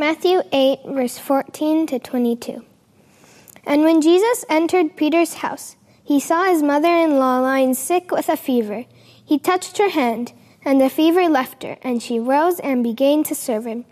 Matthew 0.00 0.42
8, 0.52 0.82
verse 0.86 1.18
14 1.18 1.88
to 1.88 1.98
22. 1.98 2.64
And 3.66 3.82
when 3.82 4.00
Jesus 4.00 4.44
entered 4.48 4.96
Peter's 4.96 5.34
house, 5.34 5.74
he 6.04 6.20
saw 6.20 6.44
his 6.44 6.62
mother 6.62 6.86
in 6.86 7.18
law 7.18 7.40
lying 7.40 7.74
sick 7.74 8.12
with 8.12 8.28
a 8.28 8.36
fever. 8.36 8.84
He 9.24 9.40
touched 9.40 9.78
her 9.78 9.88
hand, 9.88 10.34
and 10.64 10.80
the 10.80 10.88
fever 10.88 11.28
left 11.28 11.64
her, 11.64 11.78
and 11.82 12.00
she 12.00 12.20
rose 12.20 12.60
and 12.60 12.84
began 12.84 13.24
to 13.24 13.34
serve 13.34 13.66
him. 13.66 13.86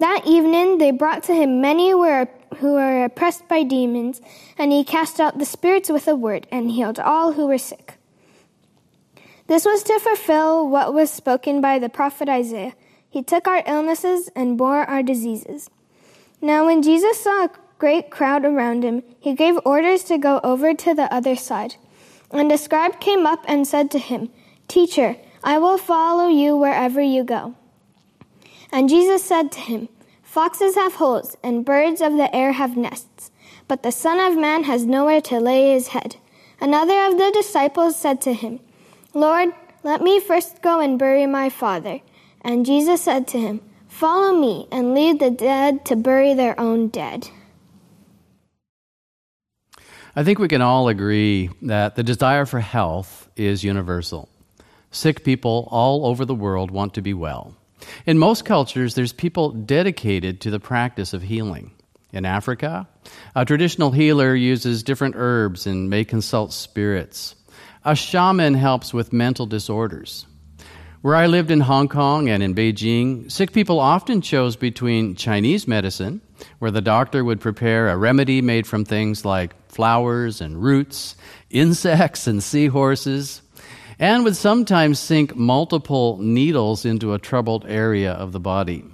That 0.00 0.26
evening 0.26 0.76
they 0.76 0.90
brought 0.90 1.22
to 1.24 1.34
him 1.34 1.62
many 1.62 1.92
who 1.92 2.00
were, 2.00 2.28
who 2.58 2.74
were 2.74 3.04
oppressed 3.04 3.48
by 3.48 3.62
demons, 3.62 4.20
and 4.58 4.70
he 4.70 4.84
cast 4.84 5.18
out 5.18 5.38
the 5.38 5.46
spirits 5.46 5.88
with 5.88 6.06
a 6.08 6.14
word 6.14 6.46
and 6.52 6.70
healed 6.70 7.00
all 7.00 7.32
who 7.32 7.46
were 7.46 7.56
sick. 7.56 7.94
This 9.46 9.64
was 9.64 9.82
to 9.84 9.98
fulfill 9.98 10.68
what 10.68 10.92
was 10.92 11.10
spoken 11.10 11.62
by 11.62 11.78
the 11.78 11.88
prophet 11.88 12.28
Isaiah. 12.28 12.74
He 13.10 13.22
took 13.22 13.48
our 13.48 13.62
illnesses 13.66 14.30
and 14.36 14.58
bore 14.58 14.84
our 14.84 15.02
diseases. 15.02 15.70
Now, 16.40 16.66
when 16.66 16.82
Jesus 16.82 17.20
saw 17.20 17.44
a 17.44 17.50
great 17.78 18.10
crowd 18.10 18.44
around 18.44 18.82
him, 18.82 19.02
he 19.18 19.34
gave 19.34 19.58
orders 19.64 20.04
to 20.04 20.18
go 20.18 20.40
over 20.44 20.74
to 20.74 20.94
the 20.94 21.12
other 21.12 21.36
side. 21.36 21.76
And 22.30 22.52
a 22.52 22.58
scribe 22.58 23.00
came 23.00 23.26
up 23.26 23.44
and 23.48 23.66
said 23.66 23.90
to 23.92 23.98
him, 23.98 24.30
Teacher, 24.68 25.16
I 25.42 25.58
will 25.58 25.78
follow 25.78 26.28
you 26.28 26.56
wherever 26.56 27.00
you 27.00 27.24
go. 27.24 27.54
And 28.70 28.88
Jesus 28.88 29.24
said 29.24 29.50
to 29.52 29.60
him, 29.60 29.88
Foxes 30.22 30.74
have 30.74 30.96
holes, 30.96 31.36
and 31.42 31.64
birds 31.64 32.02
of 32.02 32.16
the 32.16 32.34
air 32.36 32.52
have 32.52 32.76
nests, 32.76 33.30
but 33.66 33.82
the 33.82 33.90
Son 33.90 34.20
of 34.20 34.38
Man 34.38 34.64
has 34.64 34.84
nowhere 34.84 35.22
to 35.22 35.40
lay 35.40 35.72
his 35.72 35.88
head. 35.88 36.16
Another 36.60 37.06
of 37.06 37.16
the 37.16 37.30
disciples 37.32 37.96
said 37.96 38.20
to 38.22 38.34
him, 38.34 38.60
Lord, 39.14 39.54
let 39.82 40.02
me 40.02 40.20
first 40.20 40.60
go 40.60 40.80
and 40.80 40.98
bury 40.98 41.26
my 41.26 41.48
father. 41.48 42.00
And 42.42 42.66
Jesus 42.66 43.02
said 43.02 43.28
to 43.28 43.38
him, 43.38 43.60
Follow 43.88 44.38
me 44.38 44.68
and 44.70 44.94
leave 44.94 45.18
the 45.18 45.30
dead 45.30 45.84
to 45.86 45.96
bury 45.96 46.34
their 46.34 46.58
own 46.60 46.88
dead. 46.88 47.28
I 50.14 50.24
think 50.24 50.38
we 50.38 50.48
can 50.48 50.62
all 50.62 50.88
agree 50.88 51.50
that 51.62 51.96
the 51.96 52.02
desire 52.02 52.44
for 52.46 52.60
health 52.60 53.28
is 53.36 53.64
universal. 53.64 54.28
Sick 54.90 55.24
people 55.24 55.68
all 55.70 56.06
over 56.06 56.24
the 56.24 56.34
world 56.34 56.70
want 56.70 56.94
to 56.94 57.02
be 57.02 57.14
well. 57.14 57.54
In 58.06 58.18
most 58.18 58.44
cultures, 58.44 58.94
there's 58.94 59.12
people 59.12 59.50
dedicated 59.50 60.40
to 60.40 60.50
the 60.50 60.60
practice 60.60 61.12
of 61.12 61.22
healing. 61.22 61.72
In 62.12 62.24
Africa, 62.24 62.88
a 63.34 63.44
traditional 63.44 63.90
healer 63.90 64.34
uses 64.34 64.82
different 64.82 65.14
herbs 65.16 65.66
and 65.66 65.90
may 65.90 66.04
consult 66.04 66.52
spirits. 66.52 67.34
A 67.84 67.94
shaman 67.94 68.54
helps 68.54 68.94
with 68.94 69.12
mental 69.12 69.46
disorders. 69.46 70.26
Where 71.00 71.14
I 71.14 71.28
lived 71.28 71.52
in 71.52 71.60
Hong 71.60 71.86
Kong 71.86 72.28
and 72.28 72.42
in 72.42 72.56
Beijing, 72.56 73.30
sick 73.30 73.52
people 73.52 73.78
often 73.78 74.20
chose 74.20 74.56
between 74.56 75.14
Chinese 75.14 75.68
medicine, 75.68 76.20
where 76.58 76.72
the 76.72 76.80
doctor 76.80 77.24
would 77.24 77.40
prepare 77.40 77.88
a 77.88 77.96
remedy 77.96 78.42
made 78.42 78.66
from 78.66 78.84
things 78.84 79.24
like 79.24 79.54
flowers 79.70 80.40
and 80.40 80.60
roots, 80.60 81.14
insects 81.50 82.26
and 82.26 82.42
seahorses, 82.42 83.42
and 84.00 84.24
would 84.24 84.34
sometimes 84.34 84.98
sink 84.98 85.36
multiple 85.36 86.18
needles 86.18 86.84
into 86.84 87.14
a 87.14 87.18
troubled 87.20 87.64
area 87.68 88.12
of 88.12 88.32
the 88.32 88.40
body. 88.40 88.84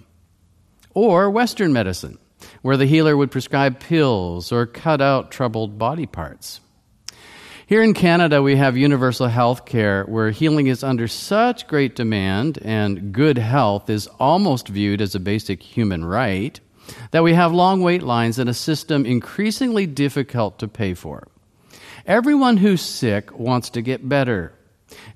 Or 0.93 1.31
Western 1.31 1.73
medicine, 1.73 2.19
where 2.61 2.77
the 2.77 2.87
healer 2.87 3.17
would 3.17 3.31
prescribe 3.31 3.81
pills 3.81 4.53
or 4.53 4.67
cut 4.67 5.01
out 5.01 5.31
troubled 5.31 5.79
body 5.79 6.07
parts. 6.07 6.61
Here 7.67 7.83
in 7.83 7.95
Canada, 7.95 8.43
we 8.43 8.57
have 8.57 8.77
universal 8.77 9.27
health 9.29 9.65
care 9.65 10.05
where 10.05 10.31
healing 10.31 10.67
is 10.67 10.85
under 10.85 11.09
such 11.09 11.67
great 11.67 11.97
demand 11.97 12.59
and 12.61 13.11
good 13.11 13.39
health 13.39 13.89
is 13.89 14.07
almost 14.21 14.69
viewed 14.69 15.01
as 15.01 15.15
a 15.15 15.21
basic 15.21 15.63
human 15.63 16.05
right 16.05 16.61
that 17.13 17.23
we 17.23 17.33
have 17.33 17.53
long 17.53 17.81
wait 17.81 18.03
lines 18.03 18.39
and 18.39 18.51
a 18.51 18.55
system 18.55 19.07
increasingly 19.07 19.87
difficult 19.87 20.59
to 20.59 20.69
pay 20.69 20.93
for. 20.93 21.27
Everyone 22.05 22.59
who's 22.59 22.83
sick 22.83 23.33
wants 23.39 23.71
to 23.71 23.81
get 23.81 24.07
better. 24.07 24.53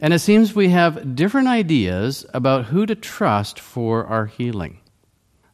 And 0.00 0.14
it 0.14 0.20
seems 0.20 0.54
we 0.54 0.70
have 0.70 1.14
different 1.14 1.48
ideas 1.48 2.24
about 2.32 2.64
who 2.64 2.86
to 2.86 2.94
trust 2.94 3.60
for 3.60 4.06
our 4.06 4.24
healing. 4.24 4.80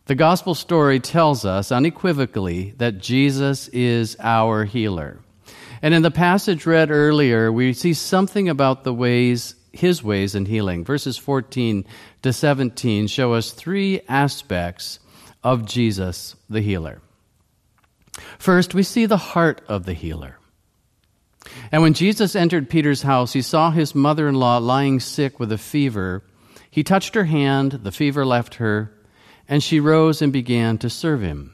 The 0.07 0.15
gospel 0.15 0.55
story 0.55 1.01
tells 1.01 1.45
us 1.45 1.73
unequivocally 1.73 2.75
that 2.77 2.99
Jesus 2.99 3.67
is 3.69 4.17
our 4.21 4.65
healer. 4.65 5.24
And 5.85 5.93
in 5.93 6.01
the 6.01 6.11
passage 6.11 6.65
read 6.65 6.91
earlier, 6.91 7.53
we 7.53 7.75
see 7.75 7.93
something 7.93 8.49
about 8.49 8.85
the 8.85 8.95
ways, 8.95 9.55
his 9.71 10.03
ways 10.03 10.35
in 10.35 10.47
healing. 10.47 10.83
Verses 10.83 11.19
14 11.19 11.85
to 12.23 12.33
17 12.33 13.07
show 13.07 13.35
us 13.35 13.51
three 13.51 14.01
aspects 14.09 14.99
of 15.43 15.67
Jesus, 15.67 16.37
the 16.49 16.63
healer. 16.63 17.03
First, 18.39 18.73
we 18.73 18.83
see 18.83 19.05
the 19.05 19.19
heart 19.19 19.61
of 19.69 19.85
the 19.85 19.93
healer. 19.93 20.39
And 21.71 21.83
when 21.83 21.93
Jesus 21.93 22.35
entered 22.35 22.71
Peter's 22.71 23.03
house, 23.03 23.35
he 23.35 23.43
saw 23.43 23.71
his 23.71 23.95
mother 23.95 24.27
in 24.27 24.37
law 24.37 24.57
lying 24.57 25.01
sick 25.01 25.39
with 25.39 25.53
a 25.53 25.59
fever. 25.59 26.25
He 26.71 26.83
touched 26.83 27.15
her 27.15 27.25
hand, 27.25 27.73
the 27.73 27.93
fever 27.93 28.25
left 28.25 28.55
her, 28.55 28.91
and 29.47 29.63
she 29.63 29.81
rose 29.81 30.23
and 30.23 30.33
began 30.33 30.79
to 30.79 30.89
serve 30.89 31.21
him. 31.21 31.54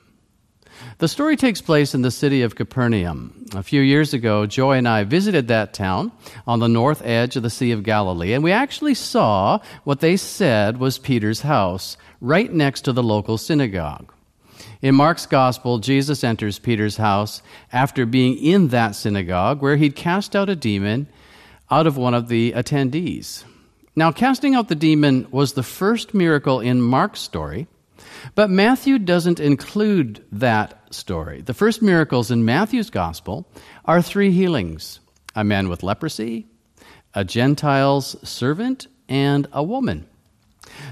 The 0.99 1.09
story 1.09 1.37
takes 1.37 1.61
place 1.61 1.95
in 1.95 2.03
the 2.03 2.11
city 2.11 2.43
of 2.43 2.57
Capernaum. 2.57 3.47
A 3.55 3.63
few 3.63 3.81
years 3.81 4.13
ago, 4.13 4.47
Joy 4.47 4.79
and 4.79 4.89
I 4.89 5.05
visited 5.05 5.49
that 5.49 5.75
town 5.75 6.13
on 6.47 6.61
the 6.61 6.69
north 6.69 7.03
edge 7.05 7.37
of 7.37 7.43
the 7.43 7.51
Sea 7.51 7.73
of 7.73 7.83
Galilee, 7.83 8.33
and 8.33 8.45
we 8.45 8.53
actually 8.53 8.95
saw 8.95 9.61
what 9.85 10.01
they 10.01 10.17
said 10.17 10.79
was 10.79 10.99
Peter's 10.99 11.41
house, 11.41 11.97
right 12.21 12.53
next 12.53 12.83
to 12.83 12.93
the 12.93 13.03
local 13.03 13.39
synagogue. 13.39 14.13
In 14.83 14.95
Mark's 14.95 15.27
Gospel, 15.27 15.79
Jesus 15.79 16.25
enters 16.25 16.59
Peter's 16.59 16.97
house 16.97 17.43
after 17.73 18.07
being 18.07 18.39
in 18.39 18.69
that 18.69 18.95
synagogue 18.95 19.61
where 19.61 19.77
he'd 19.77 19.97
cast 19.97 20.35
out 20.35 20.49
a 20.49 20.57
demon 20.57 21.07
out 21.71 21.87
of 21.87 21.97
one 21.97 22.15
of 22.15 22.29
the 22.29 22.53
attendees. 22.53 23.45
Now, 23.95 24.13
casting 24.13 24.55
out 24.55 24.69
the 24.69 24.75
demon 24.75 25.27
was 25.31 25.53
the 25.53 25.63
first 25.63 26.15
miracle 26.15 26.61
in 26.61 26.81
Mark's 26.81 27.21
story. 27.21 27.67
But 28.35 28.51
Matthew 28.51 28.99
doesn't 28.99 29.41
include 29.41 30.25
that 30.33 30.95
story. 30.95 31.43
The 31.43 31.55
first 31.55 31.83
miracles 31.83 32.31
in 32.31 32.45
Matthew's 32.45 32.91
gospel 32.91 33.47
are 33.85 34.03
three 34.03 34.33
healings 34.33 35.01
a 35.35 35.45
man 35.45 35.69
with 35.69 35.83
leprosy, 35.83 36.47
a 37.15 37.25
Gentile's 37.25 38.17
servant, 38.29 38.89
and 39.09 39.47
a 39.53 39.63
woman. 39.63 40.07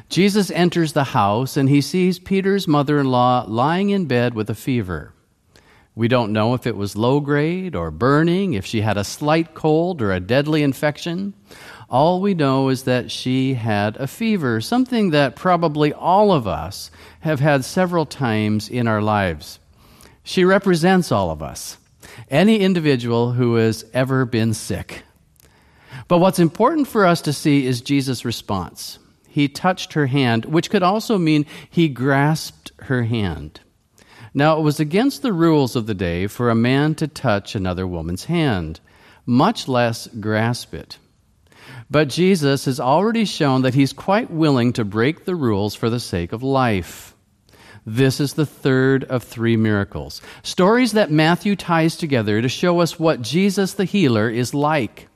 Jesus 0.09 0.51
enters 0.51 0.93
the 0.93 1.05
house 1.05 1.57
and 1.57 1.69
he 1.69 1.81
sees 1.81 2.19
Peter's 2.19 2.69
mother 2.69 2.99
in 2.99 3.07
law 3.07 3.45
lying 3.47 3.91
in 3.91 4.07
bed 4.07 4.35
with 4.35 4.51
a 4.51 4.55
fever. 4.55 5.13
We 5.95 6.07
don't 6.07 6.33
know 6.33 6.55
if 6.55 6.65
it 6.65 6.77
was 6.77 6.97
low 6.97 7.19
grade 7.19 7.75
or 7.75 7.91
burning, 7.91 8.55
if 8.55 8.65
she 8.65 8.83
had 8.83 8.97
a 8.97 9.03
slight 9.03 9.55
cold 9.55 10.01
or 10.01 10.13
a 10.13 10.21
deadly 10.21 10.63
infection. 10.63 11.35
All 11.91 12.21
we 12.21 12.35
know 12.35 12.69
is 12.69 12.83
that 12.83 13.11
she 13.11 13.55
had 13.55 13.97
a 13.97 14.07
fever, 14.07 14.61
something 14.61 15.11
that 15.11 15.37
probably 15.37 15.93
all 15.93 16.33
of 16.33 16.47
us 16.47 16.91
have 17.21 17.41
had 17.41 17.65
several 17.65 18.05
times 18.05 18.69
in 18.69 18.87
our 18.87 19.01
lives. 19.01 19.59
She 20.23 20.45
represents 20.45 21.11
all 21.11 21.31
of 21.31 21.43
us, 21.43 21.79
any 22.31 22.61
individual 22.61 23.33
who 23.33 23.55
has 23.55 23.87
ever 23.95 24.27
been 24.27 24.53
sick. 24.53 25.03
But 26.09 26.19
what's 26.19 26.39
important 26.39 26.89
for 26.89 27.07
us 27.07 27.23
to 27.23 27.33
see 27.33 27.67
is 27.67 27.81
Jesus' 27.81 28.23
response. 28.23 28.99
He 29.27 29.49
touched 29.49 29.95
her 29.95 30.07
hand, 30.07 30.45
which 30.45 30.69
could 30.69 30.83
also 30.83 31.17
mean 31.17 31.47
he 31.71 31.89
grasped 31.89 32.71
her 32.81 33.05
hand. 33.05 33.61
Now, 34.35 34.59
it 34.59 34.63
was 34.63 34.79
against 34.79 35.23
the 35.23 35.33
rules 35.33 35.75
of 35.75 35.87
the 35.87 35.95
day 35.95 36.27
for 36.27 36.51
a 36.51 36.55
man 36.55 36.95
to 36.97 37.09
touch 37.09 37.55
another 37.55 37.87
woman's 37.87 38.27
hand, 38.27 38.81
much 39.25 39.69
less 39.69 40.07
grasp 40.07 40.75
it. 40.75 40.99
But 41.91 42.09
Jesus 42.09 42.67
has 42.67 42.81
already 42.81 43.25
shown 43.25 43.63
that 43.63 43.75
he's 43.75 43.93
quite 43.93 44.31
willing 44.31 44.73
to 44.75 44.85
break 44.85 45.25
the 45.25 45.35
rules 45.35 45.75
for 45.75 45.89
the 45.89 46.01
sake 46.01 46.33
of 46.33 46.43
life. 46.43 47.15
This 47.87 48.21
is 48.21 48.35
the 48.35 48.45
third 48.45 49.05
of 49.05 49.23
three 49.23 49.57
miracles. 49.57 50.21
Stories 50.43 50.93
that 50.93 51.11
Matthew 51.11 51.57
ties 51.57 51.97
together 51.97 52.43
to 52.43 52.49
show 52.49 52.81
us 52.81 52.99
what 52.99 53.23
Jesus 53.23 53.73
the 53.73 53.87
healer 53.87 54.29
is 54.29 54.53
like. 54.53 55.09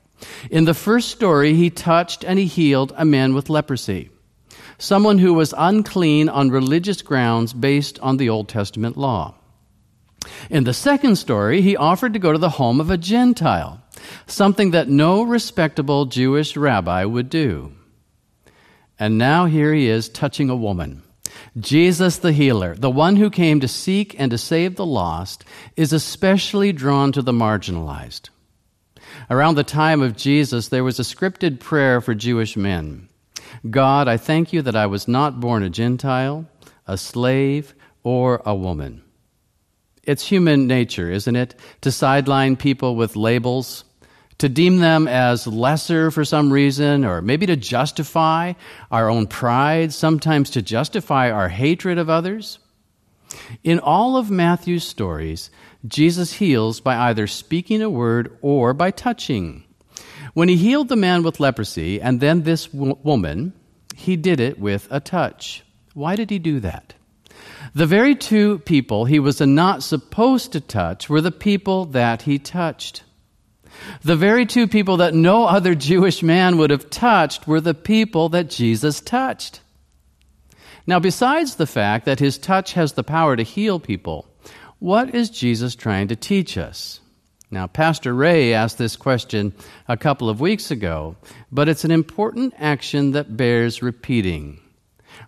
In 0.51 0.65
the 0.65 0.73
first 0.73 1.11
story, 1.11 1.53
he 1.53 1.69
touched 1.69 2.25
and 2.25 2.39
he 2.39 2.47
healed 2.47 2.95
a 2.97 3.05
man 3.05 3.35
with 3.35 3.51
leprosy, 3.51 4.11
someone 4.79 5.19
who 5.19 5.35
was 5.35 5.53
unclean 5.59 6.31
on 6.31 6.51
religious 6.51 7.03
grounds 7.03 7.53
based 7.53 7.99
on 7.99 8.17
the 8.17 8.31
Old 8.31 8.49
Testament 8.49 8.97
law. 8.97 9.35
In 10.49 10.65
the 10.65 10.73
second 10.73 11.17
story, 11.17 11.61
he 11.61 11.77
offered 11.77 12.15
to 12.15 12.19
go 12.19 12.33
to 12.33 12.39
the 12.39 12.51
home 12.51 12.81
of 12.81 12.91
a 12.91 12.97
Gentile 12.97 13.82
something 14.27 14.73
that 14.73 14.89
no 14.89 15.23
respectable 15.23 16.07
Jewish 16.07 16.57
rabbi 16.57 17.05
would 17.05 17.29
do. 17.31 17.73
And 18.99 19.19
now 19.19 19.47
here 19.47 19.73
he 19.73 19.89
is 19.89 20.09
touching 20.09 20.51
a 20.51 20.57
woman. 20.57 21.03
Jesus 21.59 22.19
the 22.19 22.33
healer, 22.33 22.75
the 22.75 22.91
one 22.91 23.17
who 23.17 23.31
came 23.31 23.61
to 23.61 23.69
seek 23.69 24.19
and 24.19 24.31
to 24.31 24.39
save 24.39 24.77
the 24.77 24.87
lost, 24.87 25.45
is 25.77 25.93
especially 25.93 26.73
drawn 26.73 27.13
to 27.13 27.23
the 27.23 27.33
marginalized. 27.33 28.29
Around 29.29 29.57
the 29.57 29.65
time 29.65 30.03
of 30.03 30.17
Jesus, 30.17 30.69
there 30.69 30.85
was 30.85 30.99
a 30.99 31.03
scripted 31.03 31.61
prayer 31.61 32.01
for 32.01 32.15
Jewish 32.15 32.57
men 32.57 33.09
God, 33.69 34.09
I 34.09 34.17
thank 34.17 34.53
you 34.53 34.63
that 34.63 34.77
I 34.77 34.87
was 34.87 35.07
not 35.07 35.41
born 35.41 35.63
a 35.63 35.71
Gentile, 35.71 36.47
a 36.87 36.97
slave, 36.97 37.75
or 38.03 38.43
a 38.45 38.55
woman. 38.55 39.03
It's 40.03 40.27
human 40.27 40.67
nature, 40.67 41.11
isn't 41.11 41.37
it, 41.37 41.55
to 41.83 41.93
sideline 41.93 42.57
people 42.57 42.97
with 42.97 43.15
labels, 43.15 43.85
to 44.43 44.49
deem 44.49 44.79
them 44.79 45.07
as 45.07 45.47
lesser 45.47 46.11
for 46.11 46.25
some 46.25 46.53
reason, 46.53 47.05
or 47.05 47.23
maybe 47.23 47.47
to 47.47 47.55
justify 47.55 48.53
our 48.91 49.09
own 49.09 49.29
pride, 49.29 49.93
sometimes 49.93 50.51
to 50.51 50.61
justify 50.61 51.31
our 51.31 51.49
hatred 51.49 51.97
of 51.97 52.11
others. 52.11 52.59
In 53.63 53.79
all 53.79 54.17
of 54.17 54.33
Matthew's 54.33 54.83
stories, 54.83 55.49
Jesus 55.87 56.33
heals 56.33 56.81
by 56.81 56.97
either 56.97 57.29
speaking 57.29 57.83
a 57.83 57.89
word 57.89 58.37
or 58.43 58.75
by 58.75 58.91
touching. 58.91 59.63
When 60.35 60.49
he 60.49 60.57
healed 60.57 60.89
the 60.89 60.97
man 60.97 61.23
with 61.23 61.39
leprosy 61.39 62.01
and 62.01 62.19
then 62.19 62.43
this 62.43 62.67
w- 62.67 62.99
woman, 63.05 63.53
he 63.95 64.17
did 64.17 64.41
it 64.41 64.59
with 64.59 64.89
a 64.91 64.99
touch. 64.99 65.63
Why 65.95 66.17
did 66.17 66.31
he 66.31 66.41
do 66.41 66.59
that? 66.59 66.95
The 67.77 67.87
very 67.87 68.17
two 68.17 68.59
people 68.59 69.05
he 69.05 69.21
was 69.21 69.41
not 69.41 69.85
supposed 69.85 70.51
to 70.51 70.61
touch 70.61 71.09
were 71.09 71.21
the 71.21 71.31
people 71.31 71.85
that 71.85 72.23
he 72.23 72.41
touched. 72.41 73.05
The 74.03 74.17
very 74.17 74.47
two 74.47 74.67
people 74.67 74.99
that 74.99 75.15
no 75.15 75.47
other 75.47 75.75
Jewish 75.75 76.23
man 76.23 76.59
would 76.59 76.71
have 76.71 76.91
touched 76.91 77.47
were 77.47 77.61
the 77.61 77.75
people 77.75 78.29
that 78.31 78.51
Jesus 78.51 79.01
touched. 79.01 79.61
Now, 80.87 80.99
besides 80.99 81.57
the 81.57 81.67
fact 81.67 82.07
that 82.07 82.19
his 82.19 82.39
touch 82.39 82.73
has 82.73 82.95
the 82.95 83.05
power 83.05 83.37
to 83.37 83.43
heal 83.43 83.79
people, 83.79 84.27
what 84.79 85.15
is 85.15 85.31
Jesus 85.31 85.77
trying 85.77 86.09
to 86.09 86.17
teach 86.17 86.59
us? 86.59 87.01
Now, 87.53 87.67
Pastor 87.67 88.15
Ray 88.15 88.55
asked 88.55 88.79
this 88.79 88.97
question 88.97 89.53
a 89.87 89.97
couple 89.97 90.29
of 90.29 90.41
weeks 90.41 90.71
ago, 90.71 91.17
but 91.53 91.69
it's 91.69 91.85
an 91.85 91.91
important 91.91 92.55
action 92.59 93.13
that 93.13 93.37
bears 93.37 93.83
repeating. 93.83 94.59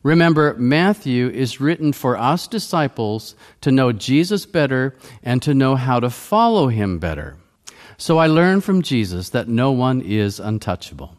Remember, 0.02 0.54
Matthew 0.54 1.28
is 1.28 1.60
written 1.60 1.92
for 1.92 2.16
us 2.16 2.48
disciples 2.48 3.36
to 3.60 3.70
know 3.70 3.92
Jesus 3.92 4.46
better 4.46 4.96
and 5.22 5.40
to 5.42 5.54
know 5.54 5.76
how 5.76 6.00
to 6.00 6.10
follow 6.10 6.68
him 6.68 6.98
better. 6.98 7.36
So 7.96 8.18
I 8.18 8.26
learned 8.26 8.64
from 8.64 8.82
Jesus 8.82 9.30
that 9.30 9.48
no 9.48 9.72
one 9.72 10.00
is 10.00 10.40
untouchable. 10.40 11.16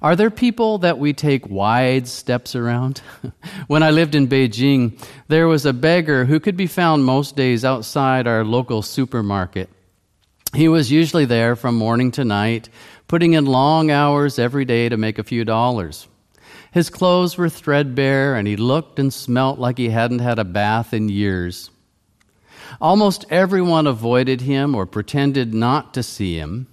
Are 0.00 0.16
there 0.16 0.30
people 0.30 0.78
that 0.78 0.98
we 0.98 1.12
take 1.12 1.48
wide 1.48 2.06
steps 2.06 2.54
around? 2.54 3.02
when 3.66 3.82
I 3.82 3.90
lived 3.90 4.14
in 4.14 4.28
Beijing, 4.28 5.02
there 5.28 5.48
was 5.48 5.66
a 5.66 5.72
beggar 5.72 6.24
who 6.24 6.40
could 6.40 6.56
be 6.56 6.66
found 6.66 7.04
most 7.04 7.36
days 7.36 7.64
outside 7.64 8.26
our 8.26 8.44
local 8.44 8.82
supermarket. 8.82 9.68
He 10.54 10.68
was 10.68 10.92
usually 10.92 11.24
there 11.24 11.56
from 11.56 11.76
morning 11.76 12.10
to 12.12 12.24
night, 12.24 12.68
putting 13.08 13.32
in 13.32 13.46
long 13.46 13.90
hours 13.90 14.38
every 14.38 14.64
day 14.64 14.88
to 14.88 14.96
make 14.96 15.18
a 15.18 15.24
few 15.24 15.44
dollars. 15.44 16.06
His 16.72 16.90
clothes 16.90 17.36
were 17.36 17.48
threadbare, 17.48 18.34
and 18.34 18.46
he 18.46 18.56
looked 18.56 18.98
and 18.98 19.12
smelt 19.12 19.58
like 19.58 19.78
he 19.78 19.90
hadn't 19.90 20.20
had 20.20 20.38
a 20.38 20.44
bath 20.44 20.94
in 20.94 21.08
years. 21.08 21.70
Almost 22.80 23.26
everyone 23.30 23.86
avoided 23.86 24.40
him 24.40 24.74
or 24.74 24.86
pretended 24.86 25.54
not 25.54 25.94
to 25.94 26.02
see 26.02 26.36
him. 26.36 26.66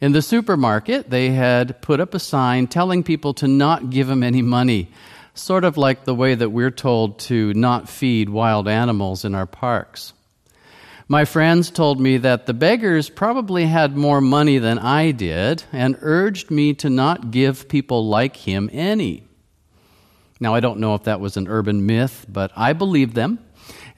In 0.00 0.12
the 0.12 0.22
supermarket, 0.22 1.10
they 1.10 1.30
had 1.30 1.80
put 1.80 2.00
up 2.00 2.14
a 2.14 2.18
sign 2.18 2.66
telling 2.66 3.02
people 3.02 3.34
to 3.34 3.46
not 3.46 3.90
give 3.90 4.10
him 4.10 4.22
any 4.22 4.42
money, 4.42 4.90
sort 5.34 5.64
of 5.64 5.76
like 5.76 6.04
the 6.04 6.14
way 6.14 6.34
that 6.34 6.50
we're 6.50 6.70
told 6.70 7.20
to 7.20 7.54
not 7.54 7.88
feed 7.88 8.28
wild 8.28 8.66
animals 8.66 9.24
in 9.24 9.34
our 9.34 9.46
parks. 9.46 10.12
My 11.08 11.24
friends 11.24 11.70
told 11.70 12.00
me 12.00 12.16
that 12.18 12.46
the 12.46 12.54
beggars 12.54 13.10
probably 13.10 13.66
had 13.66 13.96
more 13.96 14.20
money 14.20 14.58
than 14.58 14.78
I 14.78 15.10
did 15.10 15.62
and 15.72 15.98
urged 16.00 16.50
me 16.50 16.74
to 16.74 16.90
not 16.90 17.30
give 17.30 17.68
people 17.68 18.08
like 18.08 18.36
him 18.36 18.70
any. 18.72 19.24
Now, 20.40 20.54
I 20.54 20.60
don't 20.60 20.80
know 20.80 20.94
if 20.94 21.04
that 21.04 21.20
was 21.20 21.36
an 21.36 21.48
urban 21.48 21.86
myth, 21.86 22.26
but 22.28 22.50
I 22.56 22.72
believed 22.72 23.14
them, 23.14 23.38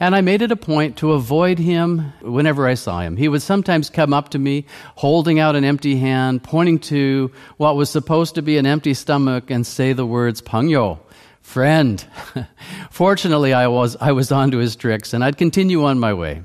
and 0.01 0.15
I 0.15 0.21
made 0.21 0.43
it 0.43 0.53
a 0.53 0.57
point 0.57 0.97
to 0.99 1.13
avoid 1.13 1.59
him 1.59 2.13
whenever 2.21 2.67
I 2.67 2.75
saw 2.75 3.01
him. 3.01 3.17
He 3.17 3.29
would 3.29 3.43
sometimes 3.43 3.91
come 3.91 4.13
up 4.13 4.31
to 4.31 4.39
me, 4.39 4.67
holding 4.97 5.39
out 5.39 5.57
an 5.57 5.65
empty 5.65 5.97
hand, 5.97 6.43
pointing 6.43 6.79
to 6.81 7.31
what 7.57 7.77
was 7.77 7.91
supposed 7.91 8.35
to 8.35 8.43
be 8.43 8.59
an 8.59 8.67
empty 8.67 8.95
stomach, 8.95 9.51
and 9.51 9.67
say 9.67 9.93
the 9.93 10.07
words, 10.07 10.43
pengyou, 10.43 10.99
friend. 11.41 12.05
Fortunately, 12.91 13.53
I 13.53 13.69
was, 13.69 13.97
I 14.01 14.13
was 14.13 14.33
onto 14.33 14.59
his 14.59 14.77
tricks, 14.77 15.15
and 15.15 15.23
I'd 15.23 15.39
continue 15.39 15.85
on 15.85 15.99
my 15.99 16.15
way. 16.15 16.43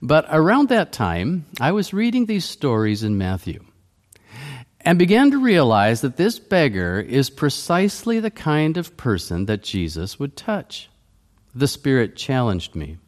But 0.00 0.26
around 0.30 0.68
that 0.68 0.92
time, 0.92 1.46
I 1.60 1.72
was 1.72 1.92
reading 1.92 2.26
these 2.26 2.44
stories 2.44 3.02
in 3.02 3.18
Matthew 3.18 3.64
and 4.80 4.98
began 4.98 5.30
to 5.32 5.38
realize 5.38 6.02
that 6.02 6.16
this 6.16 6.38
beggar 6.38 7.00
is 7.00 7.30
precisely 7.30 8.20
the 8.20 8.30
kind 8.30 8.76
of 8.76 8.96
person 8.96 9.46
that 9.46 9.62
Jesus 9.62 10.18
would 10.18 10.36
touch. 10.36 10.88
The 11.58 11.66
Spirit 11.66 12.14
challenged 12.14 12.76
me. 12.76 12.98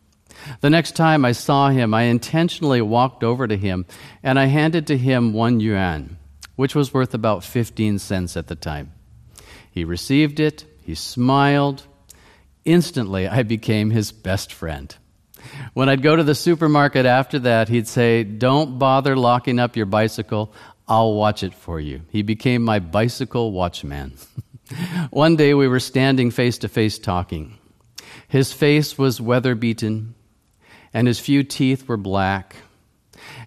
The 0.60 0.70
next 0.70 0.96
time 0.96 1.24
I 1.24 1.30
saw 1.30 1.68
him, 1.68 1.94
I 1.94 2.02
intentionally 2.02 2.82
walked 2.82 3.22
over 3.22 3.46
to 3.46 3.56
him 3.56 3.86
and 4.24 4.40
I 4.40 4.46
handed 4.46 4.88
to 4.88 4.98
him 4.98 5.32
one 5.32 5.60
yuan, 5.60 6.18
which 6.56 6.74
was 6.74 6.92
worth 6.92 7.14
about 7.14 7.44
15 7.44 8.00
cents 8.00 8.36
at 8.36 8.48
the 8.48 8.56
time. 8.56 8.92
He 9.70 9.84
received 9.84 10.40
it, 10.40 10.64
he 10.82 10.96
smiled. 10.96 11.86
Instantly, 12.64 13.28
I 13.28 13.44
became 13.44 13.90
his 13.90 14.10
best 14.10 14.52
friend. 14.52 14.92
When 15.72 15.88
I'd 15.88 16.02
go 16.02 16.16
to 16.16 16.24
the 16.24 16.34
supermarket 16.34 17.06
after 17.06 17.38
that, 17.38 17.68
he'd 17.68 17.86
say, 17.86 18.24
Don't 18.24 18.80
bother 18.80 19.16
locking 19.16 19.60
up 19.60 19.76
your 19.76 19.86
bicycle. 19.86 20.52
I'll 20.88 21.14
watch 21.14 21.44
it 21.44 21.54
for 21.54 21.78
you. 21.78 22.02
He 22.10 22.22
became 22.22 22.62
my 22.62 22.80
bicycle 22.80 23.52
watchman. 23.52 24.14
One 25.10 25.36
day 25.36 25.54
we 25.54 25.68
were 25.68 25.78
standing 25.78 26.32
face 26.32 26.58
to 26.58 26.68
face 26.68 26.98
talking. 26.98 27.59
His 28.30 28.52
face 28.52 28.96
was 28.96 29.20
weather 29.20 29.56
beaten, 29.56 30.14
and 30.94 31.08
his 31.08 31.18
few 31.18 31.42
teeth 31.42 31.88
were 31.88 31.96
black. 31.96 32.54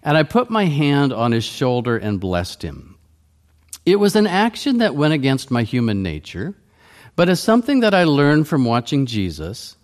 And 0.02 0.14
I 0.14 0.24
put 0.24 0.50
my 0.50 0.66
hand 0.66 1.10
on 1.10 1.32
his 1.32 1.44
shoulder 1.44 1.96
and 1.96 2.20
blessed 2.20 2.60
him. 2.60 2.98
It 3.86 3.98
was 3.98 4.14
an 4.14 4.26
action 4.26 4.78
that 4.78 4.94
went 4.94 5.14
against 5.14 5.50
my 5.50 5.62
human 5.62 6.02
nature, 6.02 6.54
but 7.16 7.30
as 7.30 7.40
something 7.40 7.80
that 7.80 7.94
I 7.94 8.04
learned 8.04 8.46
from 8.46 8.66
watching 8.66 9.06
Jesus 9.06 9.76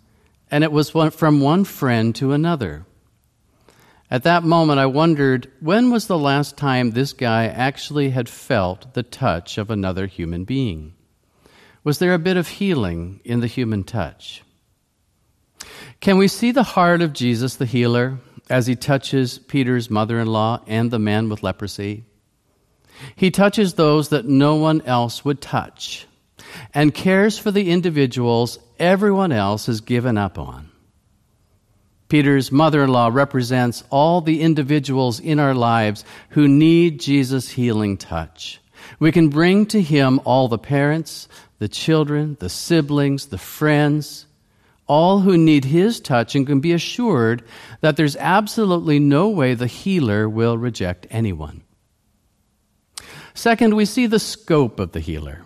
and 0.51 0.63
it 0.65 0.71
was 0.71 0.91
from 0.91 1.41
one 1.41 1.65
friend 1.65 2.15
to 2.17 2.33
another. 2.33 2.85
At 4.11 4.25
that 4.25 4.45
moment, 4.45 4.81
I 4.81 4.87
wondered 4.87 5.51
when 5.61 5.91
was 5.91 6.09
the 6.09 6.19
last 6.19 6.59
time 6.59 6.91
this 6.91 7.15
guy 7.15 7.47
actually 7.47 8.11
had 8.11 8.29
felt 8.29 8.93
the 8.93 9.05
touch 9.05 9.57
of 9.57 9.71
another 9.71 10.07
human 10.07 10.45
being? 10.45 10.93
Was 11.85 12.01
there 12.01 12.13
a 12.13 12.19
bit 12.19 12.37
of 12.37 12.49
healing 12.49 13.21
in 13.25 13.41
the 13.41 13.47
human 13.47 13.83
touch? 13.83 14.43
Can 16.01 16.17
we 16.17 16.29
see 16.29 16.51
the 16.51 16.63
heart 16.63 17.03
of 17.03 17.13
Jesus 17.13 17.57
the 17.57 17.67
healer 17.67 18.19
as 18.49 18.67
he 18.67 18.75
touches 18.75 19.39
Peter's 19.39 19.91
mother 19.91 20.19
in 20.19 20.27
law 20.27 20.63
and 20.67 20.91
the 20.91 20.99
man 20.99 21.29
with 21.29 21.43
leprosy? 21.43 22.05
He 23.17 23.31
touches 23.31 23.75
those 23.75 24.09
that 24.09 24.27
no 24.27 24.57
one 24.57 24.81
else 24.83 25.25
would 25.25 25.43
touch 25.43 26.07
and 26.73 26.95
cares 26.95 27.39
for 27.39 27.51
the 27.51 27.71
individuals 27.71 28.59
everyone 28.79 29.31
else 29.31 29.67
has 29.67 29.83
given 29.83 30.17
up 30.17 30.39
on. 30.39 30.71
Peter's 32.09 32.51
mother 32.51 32.83
in 32.83 32.91
law 32.91 33.09
represents 33.13 33.85
all 33.91 34.23
the 34.23 34.41
individuals 34.41 35.21
in 35.21 35.39
our 35.39 35.55
lives 35.55 36.05
who 36.31 36.49
need 36.49 36.99
Jesus' 36.99 37.51
healing 37.51 37.97
touch. 37.97 38.61
We 38.99 39.13
can 39.13 39.29
bring 39.29 39.67
to 39.67 39.81
him 39.81 40.21
all 40.25 40.49
the 40.49 40.59
parents, 40.59 41.29
the 41.59 41.69
children, 41.69 42.37
the 42.41 42.49
siblings, 42.49 43.27
the 43.27 43.39
friends, 43.39 44.27
all 44.91 45.21
who 45.21 45.39
need 45.39 45.67
his 45.67 46.01
touch 46.01 46.35
and 46.35 46.49
can 46.49 46.59
be 46.59 46.73
assured 46.73 47.45
that 47.81 47.97
there's 47.97 48.17
absolutely 48.17 48.99
no 48.99 49.29
way 49.29 49.55
the 49.55 49.69
healer 49.69 50.29
will 50.29 50.59
reject 50.59 51.07
anyone. 51.11 51.63
Second, 53.33 53.75
we 53.75 53.85
see 53.85 54.09
the 54.09 54.19
scope 54.19 54.81
of 54.81 54.91
the 54.91 54.99
healer. 54.99 55.45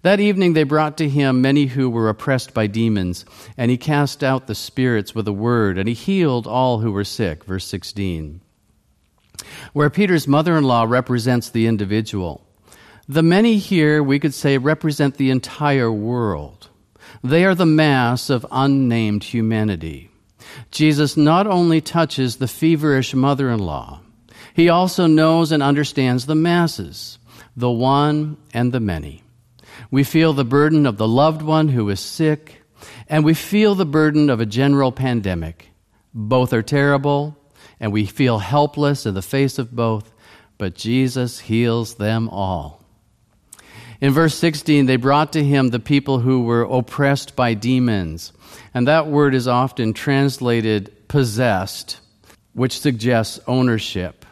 That 0.00 0.20
evening 0.20 0.54
they 0.54 0.62
brought 0.62 0.96
to 0.96 1.08
him 1.08 1.42
many 1.42 1.66
who 1.66 1.90
were 1.90 2.08
oppressed 2.08 2.54
by 2.54 2.66
demons, 2.66 3.26
and 3.58 3.70
he 3.70 3.76
cast 3.76 4.24
out 4.24 4.46
the 4.46 4.54
spirits 4.54 5.14
with 5.14 5.28
a 5.28 5.34
word, 5.34 5.76
and 5.76 5.86
he 5.86 5.94
healed 5.94 6.46
all 6.46 6.78
who 6.78 6.92
were 6.92 7.04
sick. 7.04 7.44
Verse 7.44 7.66
16. 7.66 8.40
Where 9.74 9.90
Peter's 9.90 10.26
mother 10.26 10.56
in 10.56 10.64
law 10.64 10.84
represents 10.84 11.50
the 11.50 11.66
individual, 11.66 12.42
the 13.06 13.22
many 13.22 13.58
here, 13.58 14.02
we 14.02 14.18
could 14.18 14.32
say, 14.32 14.56
represent 14.56 15.18
the 15.18 15.30
entire 15.30 15.92
world. 15.92 16.70
They 17.26 17.44
are 17.44 17.56
the 17.56 17.66
mass 17.66 18.30
of 18.30 18.46
unnamed 18.52 19.24
humanity. 19.24 20.10
Jesus 20.70 21.16
not 21.16 21.48
only 21.48 21.80
touches 21.80 22.36
the 22.36 22.46
feverish 22.46 23.14
mother 23.14 23.50
in 23.50 23.58
law, 23.58 24.00
he 24.54 24.68
also 24.68 25.08
knows 25.08 25.50
and 25.50 25.60
understands 25.60 26.26
the 26.26 26.36
masses, 26.36 27.18
the 27.56 27.70
one 27.70 28.36
and 28.54 28.70
the 28.70 28.78
many. 28.78 29.24
We 29.90 30.04
feel 30.04 30.34
the 30.34 30.44
burden 30.44 30.86
of 30.86 30.98
the 30.98 31.08
loved 31.08 31.42
one 31.42 31.66
who 31.68 31.88
is 31.88 31.98
sick, 31.98 32.62
and 33.08 33.24
we 33.24 33.34
feel 33.34 33.74
the 33.74 33.84
burden 33.84 34.30
of 34.30 34.40
a 34.40 34.46
general 34.46 34.92
pandemic. 34.92 35.70
Both 36.14 36.52
are 36.52 36.62
terrible, 36.62 37.36
and 37.80 37.92
we 37.92 38.06
feel 38.06 38.38
helpless 38.38 39.04
in 39.04 39.14
the 39.14 39.20
face 39.20 39.58
of 39.58 39.74
both, 39.74 40.12
but 40.58 40.76
Jesus 40.76 41.40
heals 41.40 41.96
them 41.96 42.28
all. 42.28 42.75
In 44.00 44.12
verse 44.12 44.34
16, 44.34 44.86
they 44.86 44.96
brought 44.96 45.32
to 45.32 45.44
him 45.44 45.68
the 45.68 45.80
people 45.80 46.18
who 46.18 46.42
were 46.42 46.62
oppressed 46.62 47.34
by 47.34 47.54
demons. 47.54 48.32
And 48.74 48.88
that 48.88 49.06
word 49.06 49.34
is 49.34 49.48
often 49.48 49.94
translated 49.94 51.08
possessed, 51.08 51.98
which 52.52 52.78
suggests 52.78 53.40
ownership. 53.46 54.26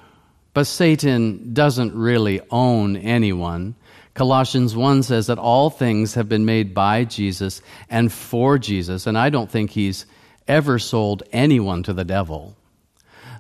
But 0.52 0.66
Satan 0.66 1.52
doesn't 1.54 1.94
really 1.94 2.40
own 2.50 2.96
anyone. 2.96 3.74
Colossians 4.14 4.76
1 4.76 5.02
says 5.02 5.26
that 5.26 5.38
all 5.38 5.70
things 5.70 6.14
have 6.14 6.28
been 6.28 6.44
made 6.44 6.74
by 6.74 7.04
Jesus 7.04 7.60
and 7.90 8.12
for 8.12 8.58
Jesus, 8.58 9.06
and 9.06 9.18
I 9.18 9.30
don't 9.30 9.50
think 9.50 9.70
he's 9.70 10.06
ever 10.46 10.78
sold 10.78 11.24
anyone 11.32 11.82
to 11.82 11.92
the 11.92 12.04
devil. 12.04 12.56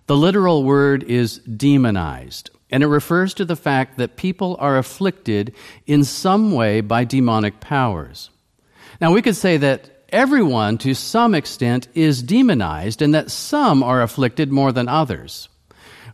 The 0.06 0.16
literal 0.16 0.64
word 0.64 1.04
is 1.04 1.38
demonized, 1.38 2.50
and 2.74 2.82
it 2.82 2.88
refers 2.88 3.34
to 3.34 3.44
the 3.44 3.54
fact 3.54 3.98
that 3.98 4.16
people 4.16 4.56
are 4.58 4.76
afflicted 4.76 5.54
in 5.86 6.02
some 6.02 6.50
way 6.50 6.80
by 6.80 7.04
demonic 7.04 7.60
powers. 7.60 8.30
Now, 9.00 9.12
we 9.12 9.22
could 9.22 9.36
say 9.36 9.58
that 9.58 9.90
everyone, 10.08 10.78
to 10.78 10.92
some 10.92 11.36
extent, 11.36 11.86
is 11.94 12.20
demonized, 12.20 13.00
and 13.00 13.14
that 13.14 13.30
some 13.30 13.84
are 13.84 14.02
afflicted 14.02 14.50
more 14.50 14.72
than 14.72 14.88
others. 14.88 15.48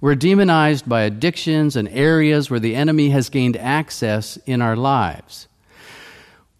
We're 0.02 0.16
demonized 0.16 0.86
by 0.86 1.04
addictions 1.04 1.76
and 1.76 1.88
areas 1.88 2.50
where 2.50 2.60
the 2.60 2.76
enemy 2.76 3.08
has 3.08 3.30
gained 3.30 3.56
access 3.56 4.36
in 4.44 4.60
our 4.60 4.76
lives. 4.76 5.48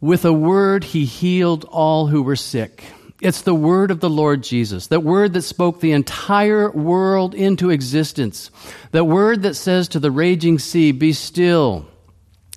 With 0.01 0.25
a 0.25 0.33
word, 0.33 0.83
he 0.83 1.05
healed 1.05 1.67
all 1.67 2.07
who 2.07 2.23
were 2.23 2.37
sick. 2.37 2.85
It's 3.21 3.43
the 3.43 3.55
word 3.55 3.91
of 3.91 4.01
the 4.01 4.09
Lord 4.09 4.43
Jesus, 4.43 4.87
that 4.87 5.03
word 5.03 5.35
that 5.35 5.43
spoke 5.43 5.81
the 5.81 5.93
entire 5.93 6.71
world 6.71 7.35
into 7.35 7.71
existence, 7.71 8.51
that 8.93 9.05
word 9.05 9.43
that 9.43 9.55
says 9.55 9.89
to 9.89 9.99
the 9.99 10.11
raging 10.11 10.59
sea, 10.59 10.93
Be 10.93 11.13
still. 11.13 11.87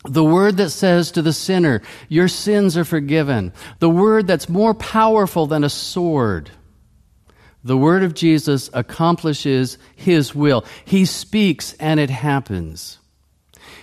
The 0.05 0.23
word 0.23 0.57
that 0.57 0.69
says 0.69 1.11
to 1.11 1.21
the 1.21 1.33
sinner, 1.33 1.81
Your 2.09 2.27
sins 2.27 2.77
are 2.77 2.85
forgiven. 2.85 3.53
The 3.79 3.89
word 3.89 4.27
that's 4.27 4.49
more 4.49 4.73
powerful 4.73 5.47
than 5.47 5.63
a 5.63 5.69
sword. 5.69 6.49
The 7.63 7.77
word 7.77 8.03
of 8.03 8.13
Jesus 8.13 8.69
accomplishes 8.73 9.77
his 9.95 10.35
will. 10.35 10.65
He 10.83 11.05
speaks 11.05 11.73
and 11.73 11.99
it 11.99 12.09
happens. 12.09 12.99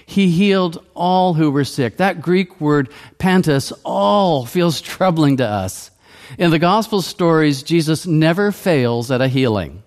He 0.04 0.30
healed 0.30 0.84
all 0.94 1.34
who 1.34 1.50
were 1.50 1.64
sick. 1.64 1.96
That 1.96 2.20
Greek 2.20 2.60
word 2.60 2.90
pantos, 3.18 3.72
all, 3.84 4.44
feels 4.44 4.80
troubling 4.80 5.38
to 5.38 5.46
us. 5.46 5.90
In 6.38 6.50
the 6.50 6.58
gospel 6.58 7.02
stories, 7.02 7.62
Jesus 7.62 8.06
never 8.06 8.52
fails 8.52 9.10
at 9.10 9.20
a 9.20 9.28
healing. 9.28 9.82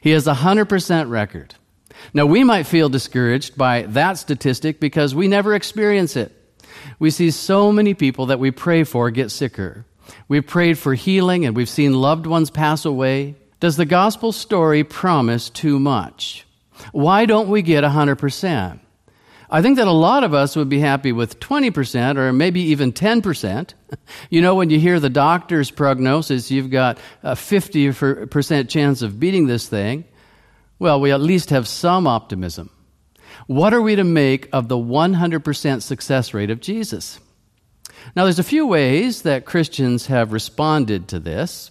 He 0.00 0.10
has 0.10 0.26
a 0.26 0.34
100% 0.34 1.10
record. 1.10 1.54
Now, 2.12 2.26
we 2.26 2.44
might 2.44 2.66
feel 2.66 2.88
discouraged 2.88 3.56
by 3.56 3.82
that 3.82 4.18
statistic 4.18 4.80
because 4.80 5.14
we 5.14 5.28
never 5.28 5.54
experience 5.54 6.16
it. 6.16 6.32
We 6.98 7.10
see 7.10 7.30
so 7.30 7.72
many 7.72 7.94
people 7.94 8.26
that 8.26 8.38
we 8.38 8.50
pray 8.50 8.84
for 8.84 9.10
get 9.10 9.30
sicker. 9.30 9.84
We've 10.28 10.46
prayed 10.46 10.78
for 10.78 10.94
healing 10.94 11.44
and 11.44 11.56
we've 11.56 11.68
seen 11.68 11.92
loved 11.94 12.26
ones 12.26 12.50
pass 12.50 12.84
away. 12.84 13.36
Does 13.60 13.76
the 13.76 13.84
gospel 13.84 14.32
story 14.32 14.84
promise 14.84 15.50
too 15.50 15.78
much? 15.78 16.46
Why 16.92 17.26
don't 17.26 17.48
we 17.48 17.62
get 17.62 17.82
100%? 17.84 18.78
I 19.50 19.62
think 19.62 19.76
that 19.78 19.86
a 19.86 19.92
lot 19.92 20.24
of 20.24 20.34
us 20.34 20.56
would 20.56 20.68
be 20.68 20.78
happy 20.78 21.12
with 21.12 21.40
20% 21.40 22.16
or 22.16 22.32
maybe 22.32 22.60
even 22.60 22.92
10%. 22.92 23.74
You 24.28 24.42
know, 24.42 24.54
when 24.54 24.68
you 24.68 24.78
hear 24.78 25.00
the 25.00 25.08
doctor's 25.08 25.70
prognosis, 25.70 26.50
you've 26.50 26.70
got 26.70 26.98
a 27.22 27.32
50% 27.32 28.68
chance 28.68 29.00
of 29.00 29.18
beating 29.18 29.46
this 29.46 29.66
thing. 29.66 30.04
Well, 30.78 31.00
we 31.00 31.10
at 31.10 31.22
least 31.22 31.50
have 31.50 31.66
some 31.66 32.06
optimism. 32.06 32.68
What 33.46 33.72
are 33.72 33.80
we 33.80 33.96
to 33.96 34.04
make 34.04 34.48
of 34.52 34.68
the 34.68 34.76
100% 34.76 35.82
success 35.82 36.34
rate 36.34 36.50
of 36.50 36.60
Jesus? 36.60 37.18
Now, 38.14 38.24
there's 38.24 38.38
a 38.38 38.44
few 38.44 38.66
ways 38.66 39.22
that 39.22 39.46
Christians 39.46 40.06
have 40.06 40.32
responded 40.32 41.08
to 41.08 41.18
this. 41.18 41.70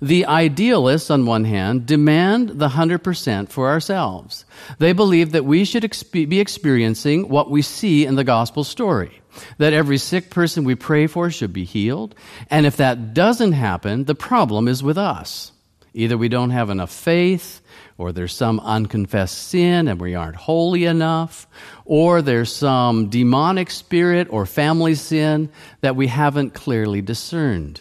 The 0.00 0.26
idealists, 0.26 1.10
on 1.10 1.26
one 1.26 1.44
hand, 1.44 1.86
demand 1.86 2.50
the 2.60 2.68
100% 2.68 3.48
for 3.48 3.68
ourselves. 3.68 4.44
They 4.78 4.92
believe 4.92 5.32
that 5.32 5.44
we 5.44 5.64
should 5.64 5.90
be 6.12 6.40
experiencing 6.40 7.28
what 7.28 7.50
we 7.50 7.62
see 7.62 8.04
in 8.04 8.14
the 8.16 8.24
gospel 8.24 8.64
story. 8.64 9.20
That 9.58 9.72
every 9.72 9.98
sick 9.98 10.30
person 10.30 10.64
we 10.64 10.74
pray 10.74 11.06
for 11.06 11.30
should 11.30 11.52
be 11.52 11.64
healed. 11.64 12.14
And 12.50 12.66
if 12.66 12.76
that 12.76 13.14
doesn't 13.14 13.52
happen, 13.52 14.04
the 14.04 14.14
problem 14.14 14.68
is 14.68 14.82
with 14.82 14.98
us. 14.98 15.52
Either 15.92 16.18
we 16.18 16.28
don't 16.28 16.50
have 16.50 16.70
enough 16.70 16.92
faith, 16.92 17.60
or 17.96 18.12
there's 18.12 18.34
some 18.34 18.58
unconfessed 18.60 19.48
sin 19.48 19.86
and 19.86 20.00
we 20.00 20.14
aren't 20.14 20.36
holy 20.36 20.84
enough, 20.84 21.46
or 21.84 22.20
there's 22.20 22.52
some 22.52 23.08
demonic 23.08 23.70
spirit 23.70 24.26
or 24.30 24.46
family 24.46 24.94
sin 24.94 25.48
that 25.80 25.96
we 25.96 26.08
haven't 26.08 26.54
clearly 26.54 27.00
discerned. 27.00 27.80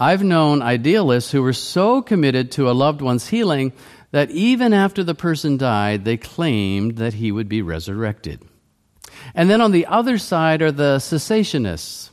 I've 0.00 0.24
known 0.24 0.62
idealists 0.62 1.30
who 1.30 1.42
were 1.42 1.52
so 1.52 2.02
committed 2.02 2.50
to 2.52 2.70
a 2.70 2.72
loved 2.72 3.02
one's 3.02 3.28
healing 3.28 3.72
that 4.10 4.30
even 4.30 4.72
after 4.72 5.04
the 5.04 5.14
person 5.14 5.56
died, 5.56 6.04
they 6.04 6.16
claimed 6.16 6.96
that 6.96 7.14
he 7.14 7.30
would 7.30 7.48
be 7.48 7.62
resurrected. 7.62 8.42
And 9.34 9.48
then 9.48 9.60
on 9.60 9.70
the 9.70 9.86
other 9.86 10.18
side 10.18 10.62
are 10.62 10.72
the 10.72 10.96
cessationists 10.96 12.10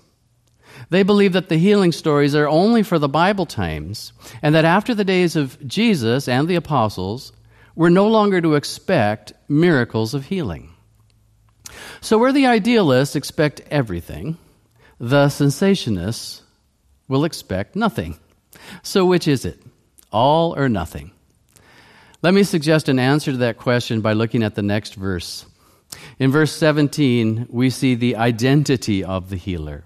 they 0.90 1.04
believe 1.04 1.34
that 1.34 1.50
the 1.50 1.58
healing 1.58 1.92
stories 1.92 2.36
are 2.36 2.48
only 2.48 2.84
for 2.84 3.00
the 3.00 3.10
Bible 3.10 3.46
times, 3.46 4.14
and 4.42 4.56
that 4.56 4.66
after 4.66 4.94
the 4.94 5.04
days 5.04 5.36
of 5.36 5.58
Jesus 5.68 6.28
and 6.28 6.48
the 6.48 6.56
apostles, 6.56 7.34
we're 7.76 7.90
no 7.90 8.08
longer 8.08 8.42
to 8.42 8.56
expect 8.56 9.34
miracles 9.48 10.14
of 10.14 10.26
healing. 10.26 10.74
So, 12.02 12.18
where 12.18 12.32
the 12.32 12.48
idealists 12.48 13.16
expect 13.16 13.62
everything, 13.70 14.38
the 15.00 15.28
cessationists 15.28 16.42
will 17.08 17.26
expect 17.26 17.76
nothing. 17.76 18.18
So, 18.84 19.06
which 19.06 19.28
is 19.28 19.46
it? 19.46 19.62
All 20.12 20.56
or 20.58 20.70
nothing? 20.70 21.12
Let 22.22 22.34
me 22.34 22.44
suggest 22.44 22.90
an 22.90 23.00
answer 23.00 23.32
to 23.32 23.38
that 23.38 23.58
question 23.58 24.02
by 24.02 24.14
looking 24.14 24.44
at 24.44 24.56
the 24.56 24.64
next 24.64 24.96
verse. 24.96 25.46
In 26.20 26.32
verse 26.32 26.52
17, 26.52 27.48
we 27.50 27.70
see 27.70 27.96
the 27.96 28.16
identity 28.16 29.04
of 29.04 29.30
the 29.30 29.36
healer. 29.36 29.86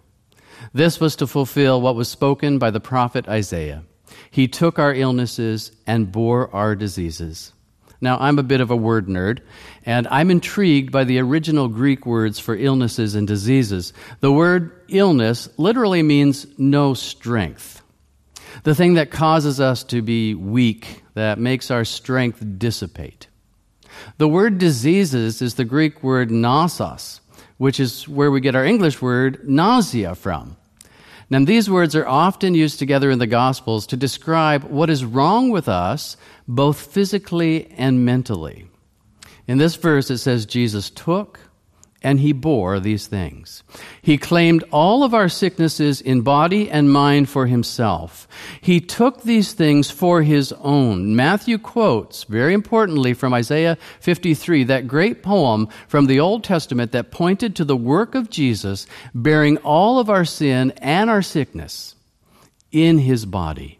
This 0.73 0.99
was 0.99 1.15
to 1.17 1.27
fulfill 1.27 1.81
what 1.81 1.95
was 1.95 2.07
spoken 2.07 2.57
by 2.57 2.71
the 2.71 2.79
prophet 2.79 3.27
Isaiah. 3.27 3.83
He 4.29 4.47
took 4.47 4.79
our 4.79 4.93
illnesses 4.93 5.71
and 5.85 6.11
bore 6.11 6.53
our 6.55 6.75
diseases. 6.75 7.53
Now, 8.01 8.17
I'm 8.19 8.39
a 8.39 8.43
bit 8.43 8.61
of 8.61 8.71
a 8.71 8.75
word 8.75 9.07
nerd, 9.07 9.39
and 9.85 10.07
I'm 10.09 10.31
intrigued 10.31 10.91
by 10.91 11.03
the 11.03 11.19
original 11.19 11.67
Greek 11.67 12.07
words 12.07 12.39
for 12.39 12.55
illnesses 12.55 13.13
and 13.13 13.27
diseases. 13.27 13.93
The 14.21 14.31
word 14.31 14.81
illness 14.87 15.47
literally 15.57 16.01
means 16.01 16.47
no 16.57 16.95
strength. 16.95 17.83
The 18.63 18.73
thing 18.73 18.95
that 18.95 19.11
causes 19.11 19.59
us 19.59 19.83
to 19.85 20.01
be 20.01 20.33
weak, 20.33 21.03
that 21.13 21.37
makes 21.37 21.69
our 21.69 21.85
strength 21.85 22.43
dissipate. 22.57 23.27
The 24.17 24.27
word 24.27 24.57
diseases 24.57 25.41
is 25.41 25.55
the 25.55 25.65
Greek 25.65 26.01
word 26.01 26.29
nosos, 26.29 27.19
which 27.57 27.79
is 27.79 28.07
where 28.07 28.31
we 28.31 28.41
get 28.41 28.55
our 28.55 28.65
English 28.65 28.99
word 28.99 29.47
nausea 29.47 30.15
from. 30.15 30.57
Now, 31.31 31.45
these 31.45 31.69
words 31.69 31.95
are 31.95 32.05
often 32.05 32.55
used 32.55 32.77
together 32.77 33.09
in 33.09 33.19
the 33.19 33.25
Gospels 33.25 33.87
to 33.87 33.95
describe 33.95 34.65
what 34.65 34.89
is 34.89 35.05
wrong 35.05 35.49
with 35.49 35.69
us, 35.69 36.17
both 36.45 36.91
physically 36.91 37.71
and 37.77 38.05
mentally. 38.05 38.67
In 39.47 39.57
this 39.57 39.75
verse, 39.75 40.11
it 40.11 40.17
says 40.17 40.45
Jesus 40.45 40.89
took 40.89 41.39
and 42.03 42.19
he 42.19 42.33
bore 42.33 42.79
these 42.79 43.07
things. 43.07 43.63
He 44.01 44.17
claimed 44.17 44.63
all 44.71 45.03
of 45.03 45.13
our 45.13 45.29
sicknesses 45.29 46.01
in 46.01 46.21
body 46.21 46.69
and 46.69 46.91
mind 46.91 47.29
for 47.29 47.45
himself. 47.45 48.27
He 48.59 48.79
took 48.79 49.21
these 49.21 49.53
things 49.53 49.91
for 49.91 50.23
his 50.23 50.51
own. 50.61 51.15
Matthew 51.15 51.59
quotes, 51.59 52.23
very 52.23 52.53
importantly, 52.53 53.13
from 53.13 53.33
Isaiah 53.33 53.77
53, 53.99 54.63
that 54.63 54.87
great 54.87 55.21
poem 55.21 55.67
from 55.87 56.07
the 56.07 56.19
Old 56.19 56.43
Testament 56.43 56.91
that 56.91 57.11
pointed 57.11 57.55
to 57.55 57.65
the 57.65 57.77
work 57.77 58.15
of 58.15 58.29
Jesus 58.29 58.87
bearing 59.13 59.57
all 59.57 59.99
of 59.99 60.09
our 60.09 60.25
sin 60.25 60.71
and 60.77 61.09
our 61.09 61.21
sickness 61.21 61.95
in 62.71 62.97
his 62.99 63.25
body. 63.25 63.77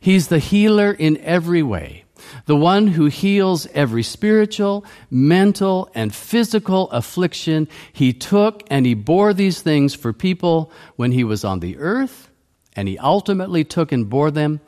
He's 0.00 0.28
the 0.28 0.38
healer 0.38 0.92
in 0.92 1.18
every 1.18 1.62
way 1.62 2.01
the 2.46 2.56
one 2.56 2.88
who 2.88 3.06
heals 3.06 3.66
every 3.74 4.02
spiritual, 4.02 4.84
mental, 5.10 5.90
and 5.94 6.14
physical 6.14 6.90
affliction. 6.90 7.68
He 7.92 8.12
took 8.12 8.62
and 8.68 8.86
he 8.86 8.94
bore 8.94 9.34
these 9.34 9.62
things 9.62 9.94
for 9.94 10.12
people 10.12 10.72
when 10.96 11.12
he 11.12 11.24
was 11.24 11.44
on 11.44 11.60
the 11.60 11.78
earth, 11.78 12.30
and 12.74 12.88
he 12.88 12.98
ultimately 12.98 13.64
took 13.64 13.92
and 13.92 14.08
bore 14.08 14.30
them 14.30 14.60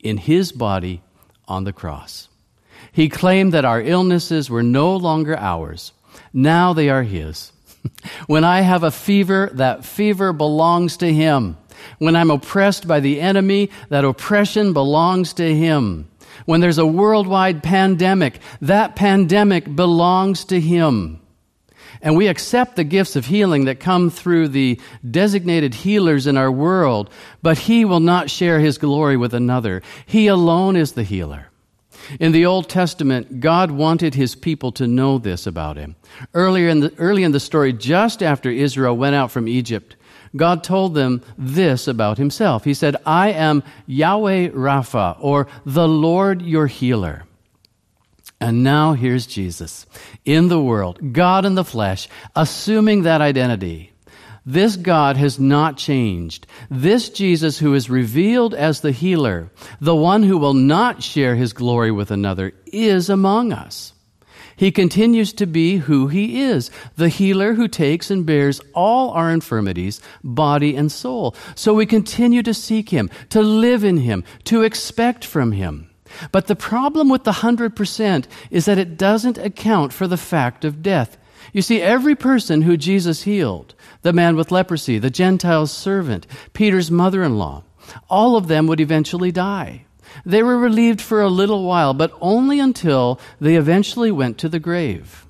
in 0.00 0.18
his 0.18 0.52
body 0.52 1.02
on 1.48 1.64
the 1.64 1.72
cross. 1.72 2.28
He 2.92 3.08
claimed 3.08 3.52
that 3.52 3.64
our 3.64 3.80
illnesses 3.80 4.48
were 4.48 4.62
no 4.62 4.96
longer 4.96 5.36
ours. 5.36 5.92
Now 6.32 6.72
they 6.72 6.88
are 6.88 7.02
his. 7.02 7.52
when 8.26 8.44
I 8.44 8.60
have 8.60 8.82
a 8.82 8.90
fever, 8.90 9.50
that 9.54 9.84
fever 9.84 10.32
belongs 10.32 10.96
to 10.98 11.12
him. 11.12 11.56
When 11.98 12.16
I'm 12.16 12.30
oppressed 12.30 12.86
by 12.88 13.00
the 13.00 13.20
enemy, 13.20 13.70
that 13.88 14.04
oppression 14.04 14.72
belongs 14.72 15.34
to 15.34 15.54
him. 15.54 16.08
When 16.44 16.60
there's 16.60 16.78
a 16.78 16.86
worldwide 16.86 17.62
pandemic, 17.62 18.40
that 18.60 18.96
pandemic 18.96 19.74
belongs 19.74 20.44
to 20.46 20.60
Him. 20.60 21.20
and 22.02 22.16
we 22.16 22.28
accept 22.28 22.76
the 22.76 22.84
gifts 22.84 23.16
of 23.16 23.26
healing 23.26 23.64
that 23.64 23.80
come 23.80 24.10
through 24.10 24.48
the 24.48 24.80
designated 25.08 25.74
healers 25.74 26.26
in 26.26 26.36
our 26.36 26.50
world, 26.50 27.10
but 27.42 27.58
he 27.58 27.84
will 27.84 28.00
not 28.00 28.30
share 28.30 28.60
his 28.60 28.78
glory 28.78 29.16
with 29.16 29.34
another. 29.34 29.82
He 30.04 30.26
alone 30.26 30.76
is 30.76 30.92
the 30.92 31.02
healer. 31.02 31.48
In 32.20 32.32
the 32.32 32.46
Old 32.46 32.68
Testament, 32.68 33.40
God 33.40 33.70
wanted 33.70 34.14
his 34.14 34.34
people 34.34 34.70
to 34.72 34.86
know 34.86 35.18
this 35.18 35.46
about 35.46 35.76
him. 35.76 35.96
Earlier 36.34 36.68
in 36.68 36.80
the, 36.80 36.94
early 36.98 37.24
in 37.24 37.32
the 37.32 37.40
story, 37.40 37.72
just 37.72 38.22
after 38.22 38.50
Israel 38.50 38.96
went 38.96 39.16
out 39.16 39.30
from 39.30 39.48
Egypt, 39.48 39.95
God 40.36 40.62
told 40.62 40.94
them 40.94 41.22
this 41.38 41.88
about 41.88 42.18
himself. 42.18 42.64
He 42.64 42.74
said, 42.74 42.96
I 43.04 43.30
am 43.30 43.62
Yahweh 43.86 44.50
Rapha, 44.50 45.16
or 45.20 45.48
the 45.64 45.88
Lord 45.88 46.42
your 46.42 46.66
healer. 46.66 47.24
And 48.40 48.62
now 48.62 48.92
here's 48.92 49.26
Jesus 49.26 49.86
in 50.24 50.48
the 50.48 50.60
world, 50.60 51.12
God 51.12 51.44
in 51.44 51.54
the 51.54 51.64
flesh, 51.64 52.08
assuming 52.34 53.02
that 53.02 53.20
identity. 53.20 53.92
This 54.44 54.76
God 54.76 55.16
has 55.16 55.40
not 55.40 55.76
changed. 55.76 56.46
This 56.70 57.08
Jesus 57.08 57.58
who 57.58 57.74
is 57.74 57.90
revealed 57.90 58.54
as 58.54 58.80
the 58.80 58.92
healer, 58.92 59.50
the 59.80 59.96
one 59.96 60.22
who 60.22 60.38
will 60.38 60.54
not 60.54 61.02
share 61.02 61.34
his 61.34 61.52
glory 61.52 61.90
with 61.90 62.12
another, 62.12 62.52
is 62.66 63.10
among 63.10 63.52
us. 63.52 63.92
He 64.56 64.72
continues 64.72 65.34
to 65.34 65.46
be 65.46 65.76
who 65.76 66.08
he 66.08 66.40
is, 66.40 66.70
the 66.96 67.10
healer 67.10 67.54
who 67.54 67.68
takes 67.68 68.10
and 68.10 68.24
bears 68.24 68.60
all 68.74 69.10
our 69.10 69.30
infirmities, 69.30 70.00
body 70.24 70.74
and 70.74 70.90
soul. 70.90 71.36
So 71.54 71.74
we 71.74 71.84
continue 71.84 72.42
to 72.42 72.54
seek 72.54 72.88
him, 72.88 73.10
to 73.28 73.42
live 73.42 73.84
in 73.84 73.98
him, 73.98 74.24
to 74.44 74.62
expect 74.62 75.24
from 75.24 75.52
him. 75.52 75.90
But 76.32 76.46
the 76.46 76.56
problem 76.56 77.08
with 77.08 77.24
the 77.24 77.32
100% 77.32 78.26
is 78.50 78.64
that 78.64 78.78
it 78.78 78.96
doesn't 78.96 79.38
account 79.38 79.92
for 79.92 80.06
the 80.06 80.16
fact 80.16 80.64
of 80.64 80.82
death. 80.82 81.18
You 81.52 81.62
see, 81.62 81.80
every 81.80 82.14
person 82.14 82.62
who 82.62 82.76
Jesus 82.76 83.22
healed, 83.22 83.74
the 84.02 84.12
man 84.12 84.36
with 84.36 84.50
leprosy, 84.50 84.98
the 84.98 85.10
Gentile's 85.10 85.72
servant, 85.72 86.26
Peter's 86.52 86.90
mother 86.90 87.22
in 87.22 87.38
law, 87.38 87.64
all 88.08 88.36
of 88.36 88.48
them 88.48 88.66
would 88.66 88.80
eventually 88.80 89.32
die. 89.32 89.85
They 90.24 90.42
were 90.42 90.58
relieved 90.58 91.00
for 91.00 91.20
a 91.20 91.28
little 91.28 91.64
while, 91.64 91.94
but 91.94 92.16
only 92.20 92.60
until 92.60 93.20
they 93.40 93.56
eventually 93.56 94.10
went 94.10 94.38
to 94.38 94.48
the 94.48 94.60
grave. 94.60 95.26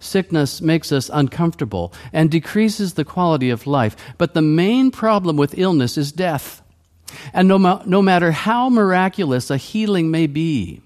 Sickness 0.00 0.60
makes 0.60 0.92
us 0.92 1.10
uncomfortable 1.12 1.92
and 2.12 2.30
decreases 2.30 2.94
the 2.94 3.04
quality 3.04 3.50
of 3.50 3.66
life, 3.66 3.96
but 4.16 4.34
the 4.34 4.42
main 4.42 4.90
problem 4.90 5.36
with 5.36 5.58
illness 5.58 5.98
is 5.98 6.12
death. 6.12 6.62
And 7.32 7.48
no, 7.48 7.82
no 7.84 8.02
matter 8.02 8.30
how 8.30 8.68
miraculous 8.68 9.50
a 9.50 9.56
healing 9.56 10.10
may 10.10 10.26
be, 10.26 10.82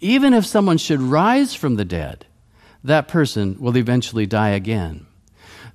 even 0.00 0.34
if 0.34 0.46
someone 0.46 0.78
should 0.78 1.00
rise 1.00 1.54
from 1.54 1.76
the 1.76 1.84
dead, 1.84 2.26
that 2.84 3.08
person 3.08 3.56
will 3.58 3.76
eventually 3.76 4.26
die 4.26 4.50
again. 4.50 5.07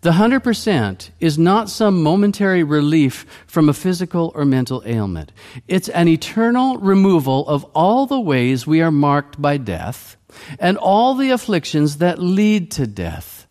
The 0.03 0.11
100% 0.11 1.11
is 1.21 1.39
not 1.39 1.69
some 1.69 2.03
momentary 2.03 2.61
relief 2.61 3.25
from 3.47 3.69
a 3.69 3.73
physical 3.73 4.33
or 4.35 4.43
mental 4.43 4.83
ailment. 4.85 5.31
It's 5.69 5.87
an 5.87 6.09
eternal 6.09 6.77
removal 6.77 7.47
of 7.47 7.63
all 7.73 8.05
the 8.05 8.19
ways 8.19 8.67
we 8.67 8.81
are 8.81 8.91
marked 8.91 9.41
by 9.41 9.55
death 9.55 10.17
and 10.59 10.77
all 10.77 11.15
the 11.15 11.29
afflictions 11.29 11.99
that 11.99 12.19
lead 12.19 12.69
to 12.71 12.85
death. 12.85 13.47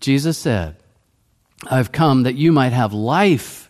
Jesus 0.00 0.38
said, 0.38 0.76
I've 1.70 1.92
come 1.92 2.22
that 2.22 2.36
you 2.36 2.50
might 2.50 2.72
have 2.72 2.94
life 2.94 3.61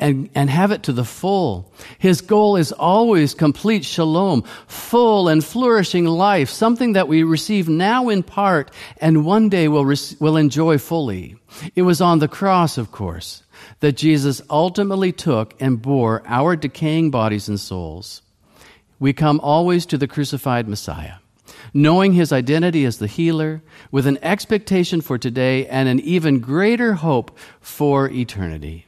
and, 0.00 0.28
and 0.34 0.50
have 0.50 0.72
it 0.72 0.82
to 0.84 0.92
the 0.92 1.04
full. 1.04 1.72
His 1.98 2.20
goal 2.20 2.56
is 2.56 2.72
always 2.72 3.34
complete 3.34 3.84
shalom, 3.84 4.42
full 4.66 5.28
and 5.28 5.44
flourishing 5.44 6.06
life, 6.06 6.48
something 6.48 6.94
that 6.94 7.08
we 7.08 7.22
receive 7.22 7.68
now 7.68 8.08
in 8.08 8.22
part 8.22 8.70
and 8.98 9.24
one 9.24 9.48
day 9.48 9.68
will, 9.68 9.84
will 10.18 10.36
enjoy 10.36 10.78
fully. 10.78 11.36
It 11.76 11.82
was 11.82 12.00
on 12.00 12.18
the 12.18 12.28
cross, 12.28 12.78
of 12.78 12.90
course, 12.90 13.42
that 13.80 13.96
Jesus 13.96 14.42
ultimately 14.50 15.12
took 15.12 15.54
and 15.60 15.80
bore 15.80 16.22
our 16.26 16.56
decaying 16.56 17.10
bodies 17.10 17.48
and 17.48 17.60
souls. 17.60 18.22
We 18.98 19.12
come 19.12 19.40
always 19.40 19.86
to 19.86 19.98
the 19.98 20.08
crucified 20.08 20.68
Messiah 20.68 21.14
knowing 21.72 22.12
his 22.12 22.32
identity 22.32 22.84
as 22.84 22.98
the 22.98 23.06
healer, 23.06 23.62
with 23.90 24.06
an 24.06 24.18
expectation 24.22 25.00
for 25.00 25.18
today 25.18 25.66
and 25.66 25.88
an 25.88 26.00
even 26.00 26.40
greater 26.40 26.94
hope 26.94 27.36
for 27.60 28.08
eternity. 28.08 28.86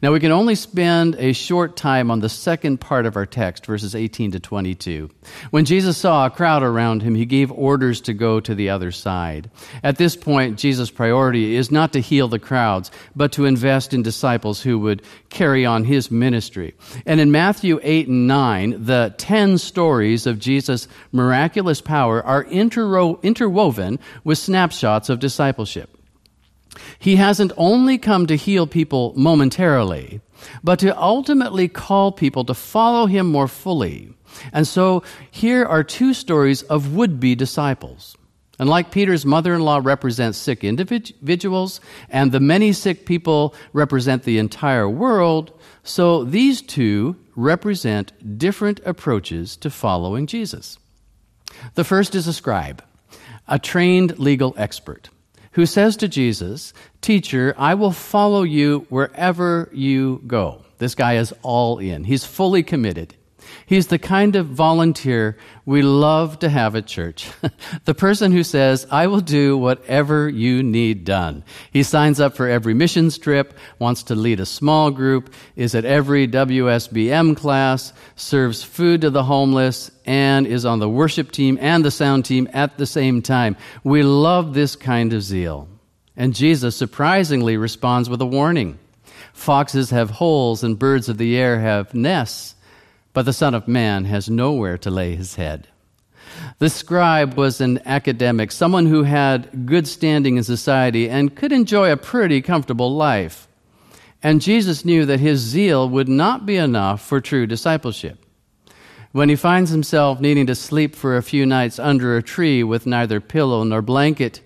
Now, 0.00 0.12
we 0.12 0.20
can 0.20 0.32
only 0.32 0.54
spend 0.54 1.16
a 1.16 1.32
short 1.32 1.76
time 1.76 2.10
on 2.10 2.20
the 2.20 2.28
second 2.28 2.80
part 2.80 3.04
of 3.04 3.16
our 3.16 3.26
text, 3.26 3.66
verses 3.66 3.94
18 3.94 4.32
to 4.32 4.40
22. 4.40 5.10
When 5.50 5.64
Jesus 5.64 5.98
saw 5.98 6.26
a 6.26 6.30
crowd 6.30 6.62
around 6.62 7.02
him, 7.02 7.14
he 7.14 7.26
gave 7.26 7.52
orders 7.52 8.00
to 8.02 8.14
go 8.14 8.40
to 8.40 8.54
the 8.54 8.70
other 8.70 8.90
side. 8.90 9.50
At 9.82 9.98
this 9.98 10.16
point, 10.16 10.58
Jesus' 10.58 10.90
priority 10.90 11.56
is 11.56 11.70
not 11.70 11.92
to 11.92 12.00
heal 12.00 12.28
the 12.28 12.38
crowds, 12.38 12.90
but 13.14 13.32
to 13.32 13.44
invest 13.44 13.92
in 13.92 14.02
disciples 14.02 14.62
who 14.62 14.78
would 14.78 15.02
carry 15.28 15.66
on 15.66 15.84
his 15.84 16.10
ministry. 16.10 16.74
And 17.04 17.20
in 17.20 17.30
Matthew 17.30 17.80
8 17.82 18.08
and 18.08 18.26
9, 18.26 18.84
the 18.84 19.14
10 19.18 19.58
stories 19.58 20.26
of 20.26 20.38
Jesus' 20.38 20.88
miraculous 21.10 21.80
power 21.80 22.22
are 22.22 22.44
interwo- 22.44 23.22
interwoven 23.22 23.98
with 24.24 24.38
snapshots 24.38 25.08
of 25.08 25.18
discipleship. 25.18 25.98
He 26.98 27.16
hasn't 27.16 27.52
only 27.56 27.98
come 27.98 28.26
to 28.26 28.36
heal 28.36 28.66
people 28.66 29.12
momentarily, 29.16 30.20
but 30.62 30.78
to 30.80 30.98
ultimately 31.00 31.68
call 31.68 32.12
people 32.12 32.44
to 32.44 32.54
follow 32.54 33.06
him 33.06 33.26
more 33.26 33.48
fully. 33.48 34.14
And 34.52 34.66
so 34.66 35.02
here 35.30 35.64
are 35.64 35.84
two 35.84 36.14
stories 36.14 36.62
of 36.62 36.94
would 36.94 37.20
be 37.20 37.34
disciples. 37.34 38.16
And 38.58 38.68
like 38.68 38.90
Peter's 38.90 39.26
mother 39.26 39.54
in 39.54 39.62
law 39.62 39.80
represents 39.82 40.38
sick 40.38 40.62
individuals, 40.62 41.80
and 42.08 42.30
the 42.30 42.40
many 42.40 42.72
sick 42.72 43.06
people 43.06 43.54
represent 43.72 44.22
the 44.22 44.38
entire 44.38 44.88
world, 44.88 45.52
so 45.82 46.22
these 46.24 46.62
two 46.62 47.16
represent 47.34 48.38
different 48.38 48.80
approaches 48.84 49.56
to 49.56 49.70
following 49.70 50.26
Jesus. 50.26 50.78
The 51.74 51.84
first 51.84 52.14
is 52.14 52.26
a 52.26 52.32
scribe, 52.32 52.84
a 53.48 53.58
trained 53.58 54.18
legal 54.18 54.54
expert 54.56 55.08
who 55.52 55.66
says 55.66 55.96
to 55.98 56.08
Jesus, 56.08 56.72
Teacher, 57.00 57.54
I 57.56 57.74
will 57.74 57.92
follow 57.92 58.42
you 58.42 58.86
wherever 58.88 59.68
you 59.72 60.22
go. 60.26 60.62
This 60.78 60.94
guy 60.94 61.14
is 61.16 61.32
all 61.42 61.78
in. 61.78 62.04
He's 62.04 62.24
fully 62.24 62.62
committed. 62.62 63.14
He's 63.66 63.86
the 63.86 63.98
kind 63.98 64.36
of 64.36 64.46
volunteer 64.46 65.36
we 65.64 65.82
love 65.82 66.38
to 66.40 66.48
have 66.48 66.74
at 66.76 66.86
church. 66.86 67.28
the 67.84 67.94
person 67.94 68.32
who 68.32 68.42
says, 68.42 68.86
I 68.90 69.06
will 69.06 69.20
do 69.20 69.56
whatever 69.56 70.28
you 70.28 70.62
need 70.62 71.04
done. 71.04 71.44
He 71.70 71.82
signs 71.82 72.20
up 72.20 72.36
for 72.36 72.48
every 72.48 72.74
missions 72.74 73.18
trip, 73.18 73.56
wants 73.78 74.02
to 74.04 74.14
lead 74.14 74.40
a 74.40 74.46
small 74.46 74.90
group, 74.90 75.32
is 75.56 75.74
at 75.74 75.84
every 75.84 76.26
WSBM 76.26 77.36
class, 77.36 77.92
serves 78.16 78.62
food 78.62 79.00
to 79.02 79.10
the 79.10 79.24
homeless, 79.24 79.90
and 80.04 80.46
is 80.46 80.64
on 80.64 80.78
the 80.80 80.88
worship 80.88 81.30
team 81.30 81.58
and 81.60 81.84
the 81.84 81.90
sound 81.90 82.24
team 82.24 82.48
at 82.52 82.76
the 82.78 82.86
same 82.86 83.22
time. 83.22 83.56
We 83.84 84.02
love 84.02 84.54
this 84.54 84.76
kind 84.76 85.12
of 85.12 85.22
zeal. 85.22 85.68
And 86.16 86.34
Jesus 86.34 86.76
surprisingly 86.76 87.56
responds 87.56 88.10
with 88.10 88.20
a 88.20 88.26
warning. 88.26 88.78
Foxes 89.32 89.90
have 89.90 90.10
holes 90.10 90.62
and 90.62 90.78
birds 90.78 91.08
of 91.08 91.18
the 91.18 91.38
air 91.38 91.60
have 91.60 91.94
nests 91.94 92.54
but 93.12 93.24
the 93.24 93.32
Son 93.32 93.54
of 93.54 93.68
Man 93.68 94.04
has 94.06 94.30
nowhere 94.30 94.78
to 94.78 94.90
lay 94.90 95.14
his 95.14 95.36
head. 95.36 95.68
The 96.58 96.70
scribe 96.70 97.34
was 97.34 97.60
an 97.60 97.80
academic, 97.84 98.52
someone 98.52 98.86
who 98.86 99.02
had 99.02 99.66
good 99.66 99.86
standing 99.86 100.36
in 100.36 100.44
society 100.44 101.08
and 101.08 101.34
could 101.34 101.52
enjoy 101.52 101.92
a 101.92 101.96
pretty 101.96 102.40
comfortable 102.40 102.94
life. 102.94 103.48
And 104.22 104.40
Jesus 104.40 104.84
knew 104.84 105.04
that 105.06 105.20
his 105.20 105.40
zeal 105.40 105.88
would 105.88 106.08
not 106.08 106.46
be 106.46 106.56
enough 106.56 107.02
for 107.04 107.20
true 107.20 107.46
discipleship. 107.46 108.18
When 109.10 109.28
he 109.28 109.36
finds 109.36 109.70
himself 109.70 110.20
needing 110.20 110.46
to 110.46 110.54
sleep 110.54 110.94
for 110.94 111.16
a 111.16 111.22
few 111.22 111.44
nights 111.44 111.78
under 111.78 112.16
a 112.16 112.22
tree 112.22 112.62
with 112.62 112.86
neither 112.86 113.20
pillow 113.20 113.62
nor 113.64 113.82
blanket, 113.82 114.40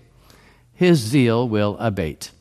his 0.73 0.99
zeal 0.99 1.47
will 1.47 1.77
abate. 1.79 2.31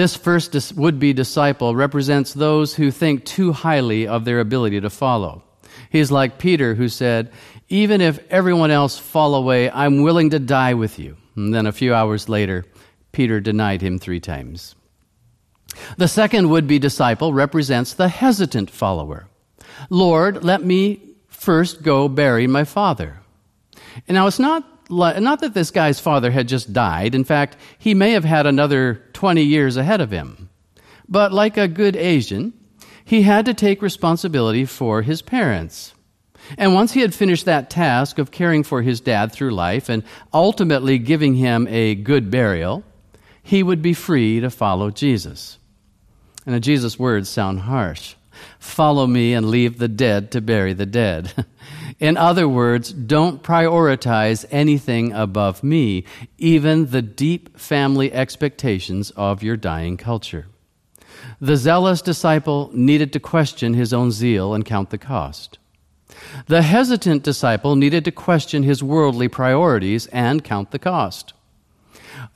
This 0.00 0.16
first 0.16 0.72
would 0.76 0.98
be 0.98 1.12
disciple 1.12 1.76
represents 1.76 2.32
those 2.32 2.74
who 2.74 2.90
think 2.90 3.26
too 3.26 3.52
highly 3.52 4.06
of 4.06 4.24
their 4.24 4.40
ability 4.40 4.80
to 4.80 4.88
follow. 4.88 5.42
He's 5.90 6.10
like 6.10 6.38
Peter, 6.38 6.74
who 6.74 6.88
said, 6.88 7.30
Even 7.68 8.00
if 8.00 8.18
everyone 8.30 8.70
else 8.70 8.96
fall 8.96 9.34
away, 9.34 9.70
I'm 9.70 10.00
willing 10.00 10.30
to 10.30 10.38
die 10.38 10.72
with 10.72 10.98
you. 10.98 11.18
And 11.36 11.52
then 11.52 11.66
a 11.66 11.70
few 11.70 11.92
hours 11.92 12.30
later, 12.30 12.64
Peter 13.12 13.40
denied 13.40 13.82
him 13.82 13.98
three 13.98 14.20
times. 14.20 14.74
The 15.98 16.08
second 16.08 16.48
would 16.48 16.66
be 16.66 16.78
disciple 16.78 17.34
represents 17.34 17.92
the 17.92 18.08
hesitant 18.08 18.70
follower. 18.70 19.28
Lord, 19.90 20.42
let 20.42 20.64
me 20.64 21.02
first 21.28 21.82
go 21.82 22.08
bury 22.08 22.46
my 22.46 22.64
father. 22.64 23.20
And 24.08 24.14
now 24.14 24.28
it's 24.28 24.38
not 24.38 24.64
not 24.90 25.40
that 25.40 25.54
this 25.54 25.70
guy's 25.70 26.00
father 26.00 26.30
had 26.30 26.48
just 26.48 26.72
died. 26.72 27.14
In 27.14 27.24
fact, 27.24 27.56
he 27.78 27.94
may 27.94 28.12
have 28.12 28.24
had 28.24 28.46
another 28.46 28.94
20 29.20 29.42
years 29.42 29.76
ahead 29.76 30.00
of 30.00 30.10
him. 30.10 30.48
But 31.06 31.30
like 31.30 31.58
a 31.58 31.68
good 31.68 31.94
Asian, 31.94 32.54
he 33.04 33.20
had 33.20 33.44
to 33.44 33.52
take 33.52 33.82
responsibility 33.82 34.64
for 34.64 35.02
his 35.02 35.20
parents. 35.20 35.92
And 36.56 36.72
once 36.72 36.92
he 36.92 37.02
had 37.02 37.12
finished 37.14 37.44
that 37.44 37.68
task 37.68 38.18
of 38.18 38.30
caring 38.30 38.62
for 38.62 38.80
his 38.80 39.02
dad 39.02 39.30
through 39.30 39.50
life 39.50 39.90
and 39.90 40.04
ultimately 40.32 40.96
giving 40.96 41.34
him 41.34 41.68
a 41.68 41.96
good 41.96 42.30
burial, 42.30 42.82
he 43.42 43.62
would 43.62 43.82
be 43.82 43.92
free 43.92 44.40
to 44.40 44.48
follow 44.48 44.88
Jesus. 44.90 45.58
And 46.46 46.64
Jesus' 46.64 46.98
words 46.98 47.28
sound 47.28 47.60
harsh. 47.60 48.14
Follow 48.58 49.06
me 49.06 49.34
and 49.34 49.50
leave 49.50 49.76
the 49.76 49.88
dead 49.88 50.30
to 50.30 50.40
bury 50.40 50.72
the 50.72 50.86
dead. 50.86 51.44
In 52.00 52.16
other 52.16 52.48
words, 52.48 52.92
don't 52.92 53.42
prioritize 53.42 54.46
anything 54.50 55.12
above 55.12 55.62
me, 55.62 56.04
even 56.38 56.86
the 56.86 57.02
deep 57.02 57.58
family 57.58 58.10
expectations 58.10 59.10
of 59.10 59.42
your 59.42 59.56
dying 59.56 59.98
culture. 59.98 60.46
The 61.40 61.56
zealous 61.56 62.00
disciple 62.00 62.70
needed 62.72 63.12
to 63.12 63.20
question 63.20 63.74
his 63.74 63.92
own 63.92 64.10
zeal 64.10 64.54
and 64.54 64.64
count 64.64 64.88
the 64.88 64.98
cost. 64.98 65.58
The 66.46 66.62
hesitant 66.62 67.22
disciple 67.22 67.76
needed 67.76 68.04
to 68.06 68.12
question 68.12 68.62
his 68.62 68.82
worldly 68.82 69.28
priorities 69.28 70.06
and 70.06 70.42
count 70.42 70.70
the 70.70 70.78
cost. 70.78 71.34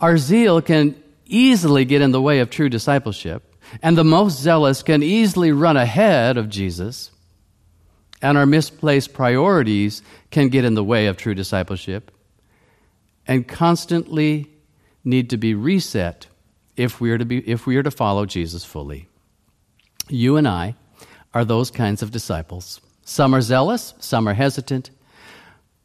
Our 0.01 0.19
zeal 0.19 0.61
can 0.61 1.03
easily 1.27 1.87
get 1.87 2.03
in 2.03 2.13
the 2.13 2.21
way 2.21 2.41
of 2.41 2.51
true 2.51 2.69
discipleship, 2.69 3.43
and 3.83 3.97
the 3.97 4.05
most 4.05 4.41
zealous 4.41 4.83
can 4.83 5.03
easily 5.03 5.53
run 5.53 5.77
ahead 5.77 6.37
of 6.37 6.51
Jesus, 6.51 7.11
and 8.25 8.39
our 8.39 8.47
misplaced 8.47 9.13
priorities 9.13 10.01
can 10.31 10.49
get 10.49 10.65
in 10.65 10.73
the 10.73 10.83
way 10.83 11.09
of 11.09 11.19
true 11.19 11.35
discipleship 11.35 12.11
and 13.27 13.47
constantly 13.47 14.51
need 15.05 15.29
to 15.29 15.37
be 15.37 15.53
reset 15.53 16.27
if 16.75 17.03
we 17.03 17.11
are 17.11 17.19
to, 17.19 17.27
be, 17.27 17.39
if 17.47 17.67
we 17.67 17.77
are 17.77 17.83
to 17.83 17.91
follow 17.91 18.25
Jesus 18.25 18.65
fully. 18.65 19.09
You 20.09 20.39
and 20.39 20.49
I 20.49 20.75
are 21.35 21.45
those 21.45 21.71
kinds 21.71 22.01
of 22.01 22.13
disciples. 22.13 22.81
Some 23.03 23.35
are 23.35 23.43
zealous, 23.43 23.93
some 23.99 24.27
are 24.27 24.33
hesitant, 24.33 24.91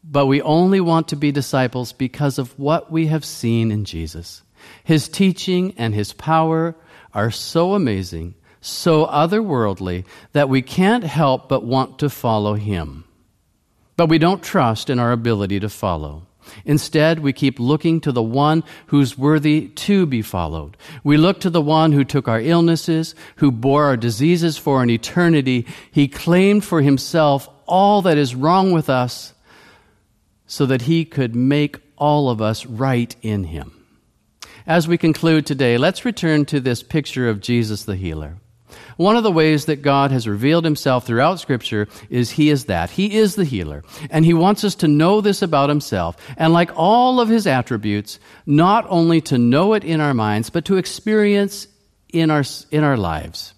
but 0.02 0.24
we 0.24 0.40
only 0.40 0.80
want 0.80 1.08
to 1.08 1.16
be 1.16 1.32
disciples 1.32 1.92
because 1.92 2.38
of 2.38 2.58
what 2.58 2.90
we 2.90 3.08
have 3.08 3.24
seen 3.26 3.70
in 3.70 3.84
Jesus. 3.84 4.40
His 4.82 5.10
teaching 5.10 5.74
and 5.76 5.94
his 5.94 6.14
power 6.14 6.74
are 7.12 7.30
so 7.30 7.74
amazing, 7.74 8.34
so 8.60 9.06
otherworldly, 9.06 10.04
that 10.32 10.48
we 10.48 10.62
can't 10.62 11.04
help 11.04 11.48
but 11.48 11.64
want 11.64 11.98
to 11.98 12.10
follow 12.10 12.54
him. 12.54 13.04
But 13.96 14.08
we 14.08 14.18
don't 14.18 14.42
trust 14.42 14.90
in 14.90 14.98
our 14.98 15.12
ability 15.12 15.60
to 15.60 15.68
follow. 15.68 16.26
Instead, 16.64 17.20
we 17.20 17.32
keep 17.32 17.60
looking 17.60 18.00
to 18.00 18.12
the 18.12 18.22
one 18.22 18.64
who's 18.86 19.18
worthy 19.18 19.68
to 19.68 20.06
be 20.06 20.22
followed. 20.22 20.76
We 21.04 21.16
look 21.16 21.40
to 21.40 21.50
the 21.50 21.62
one 21.62 21.92
who 21.92 22.04
took 22.04 22.28
our 22.28 22.40
illnesses, 22.40 23.14
who 23.36 23.52
bore 23.52 23.84
our 23.84 23.96
diseases 23.96 24.56
for 24.56 24.82
an 24.82 24.90
eternity. 24.90 25.66
He 25.90 26.08
claimed 26.08 26.64
for 26.64 26.82
himself 26.82 27.48
all 27.66 28.02
that 28.02 28.18
is 28.18 28.34
wrong 28.34 28.72
with 28.72 28.90
us 28.90 29.32
so 30.46 30.66
that 30.66 30.82
he 30.82 31.04
could 31.04 31.36
make 31.36 31.78
all 31.96 32.28
of 32.30 32.40
us 32.42 32.66
right 32.66 33.14
in 33.22 33.44
him. 33.44 33.76
As 34.66 34.88
we 34.88 34.98
conclude 34.98 35.46
today, 35.46 35.78
let's 35.78 36.04
return 36.04 36.44
to 36.46 36.58
this 36.60 36.82
picture 36.82 37.28
of 37.28 37.40
Jesus 37.40 37.84
the 37.84 37.96
healer. 37.96 38.36
One 39.00 39.16
of 39.16 39.22
the 39.22 39.32
ways 39.32 39.64
that 39.64 39.80
God 39.80 40.10
has 40.10 40.28
revealed 40.28 40.66
himself 40.66 41.06
throughout 41.06 41.40
Scripture 41.40 41.88
is 42.10 42.32
He 42.32 42.50
is 42.50 42.66
that. 42.66 42.90
He 42.90 43.16
is 43.16 43.34
the 43.34 43.46
healer. 43.46 43.82
And 44.10 44.26
He 44.26 44.34
wants 44.34 44.62
us 44.62 44.74
to 44.74 44.88
know 44.88 45.22
this 45.22 45.40
about 45.40 45.70
Himself. 45.70 46.18
And 46.36 46.52
like 46.52 46.70
all 46.76 47.18
of 47.18 47.30
His 47.30 47.46
attributes, 47.46 48.20
not 48.44 48.84
only 48.90 49.22
to 49.22 49.38
know 49.38 49.72
it 49.72 49.84
in 49.84 50.02
our 50.02 50.12
minds, 50.12 50.50
but 50.50 50.66
to 50.66 50.76
experience 50.76 51.66
in 52.12 52.30
our, 52.30 52.44
in 52.70 52.84
our 52.84 52.98
lives. 52.98 53.54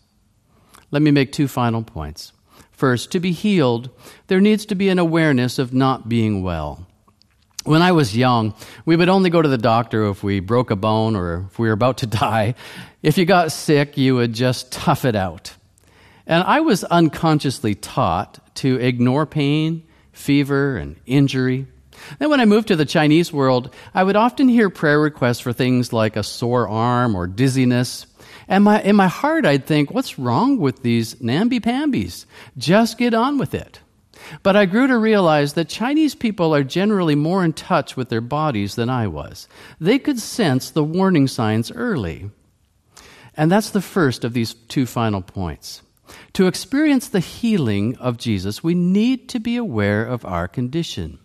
Let 0.93 1.03
me 1.03 1.11
make 1.11 1.33
two 1.33 1.49
final 1.49 1.83
points. 1.83 2.33
First, 2.71 3.11
to 3.11 3.19
be 3.19 3.33
healed, 3.33 3.91
there 4.29 4.41
needs 4.41 4.65
to 4.67 4.77
be 4.77 4.91
an 4.91 5.01
awareness 5.01 5.59
of 5.59 5.75
not 5.75 6.09
being 6.09 6.45
well. 6.45 6.87
When 7.65 7.81
I 7.81 7.93
was 7.93 8.17
young, 8.17 8.55
we 8.85 8.97
would 8.97 9.09
only 9.09 9.31
go 9.31 9.41
to 9.41 9.49
the 9.49 9.59
doctor 9.59 10.09
if 10.09 10.25
we 10.25 10.41
broke 10.41 10.71
a 10.71 10.77
bone 10.77 11.15
or 11.15 11.47
if 11.51 11.59
we 11.59 11.69
were 11.69 11.75
about 11.75 11.99
to 11.99 12.07
die. 12.25 12.55
If 13.03 13.19
you 13.19 13.25
got 13.25 13.53
sick, 13.53 13.97
you 13.97 14.17
would 14.17 14.33
just 14.33 14.73
tough 14.73 15.05
it 15.05 15.15
out. 15.15 15.55
And 16.27 16.43
I 16.45 16.61
was 16.61 16.85
unconsciously 16.85 17.75
taught 17.75 18.39
to 18.57 18.77
ignore 18.77 19.27
pain, 19.27 19.85
fever, 20.13 20.77
and 20.77 20.97
injury. 21.07 21.67
Then, 22.19 22.31
when 22.31 22.41
I 22.41 22.47
moved 22.47 22.69
to 22.69 22.77
the 22.77 22.85
Chinese 22.85 23.33
world, 23.33 23.75
I 23.95 24.03
would 24.03 24.17
often 24.17 24.49
hear 24.49 24.71
prayer 24.71 25.01
requests 25.01 25.41
for 25.41 25.53
things 25.53 25.93
like 25.93 26.17
a 26.17 26.23
sore 26.23 26.69
arm 26.69 27.15
or 27.15 27.27
dizziness. 27.27 28.07
And 28.49 28.65
my, 28.65 28.83
in 28.83 28.97
my 28.97 29.07
heart, 29.07 29.47
I'd 29.47 29.67
think, 29.67 29.93
what's 29.93 30.19
wrong 30.19 30.59
with 30.59 30.83
these 30.83 31.21
namby-pambies? 31.21 32.27
Just 32.59 32.99
get 32.99 33.15
on 33.15 33.39
with 33.39 33.55
it. 33.55 33.81
But 34.43 34.57
I 34.57 34.67
grew 34.67 34.87
to 34.87 34.97
realize 34.99 35.55
that 35.55 35.69
Chinese 35.69 36.15
people 36.15 36.55
are 36.55 36.65
generally 36.65 37.15
more 37.15 37.45
in 37.45 37.53
touch 37.53 37.97
with 37.97 38.09
their 38.09 38.21
bodies 38.21 38.75
than 38.75 38.89
I 38.89 39.07
was. 39.07 39.49
They 39.81 39.99
could 39.99 40.19
sense 40.19 40.71
the 40.71 40.85
warning 40.85 41.29
signs 41.29 41.71
early. 41.73 42.31
And 43.37 43.51
that's 43.51 43.71
the 43.71 43.81
first 43.81 44.25
of 44.25 44.33
these 44.33 44.55
two 44.55 44.87
final 44.87 45.23
points. 45.23 45.83
To 46.35 46.47
experience 46.47 47.09
the 47.09 47.21
healing 47.21 47.97
of 47.97 48.19
Jesus, 48.19 48.63
we 48.63 48.75
need 48.75 49.29
to 49.31 49.41
be 49.41 49.57
aware 49.57 50.05
of 50.05 50.25
our 50.25 50.49
condition. 50.49 51.19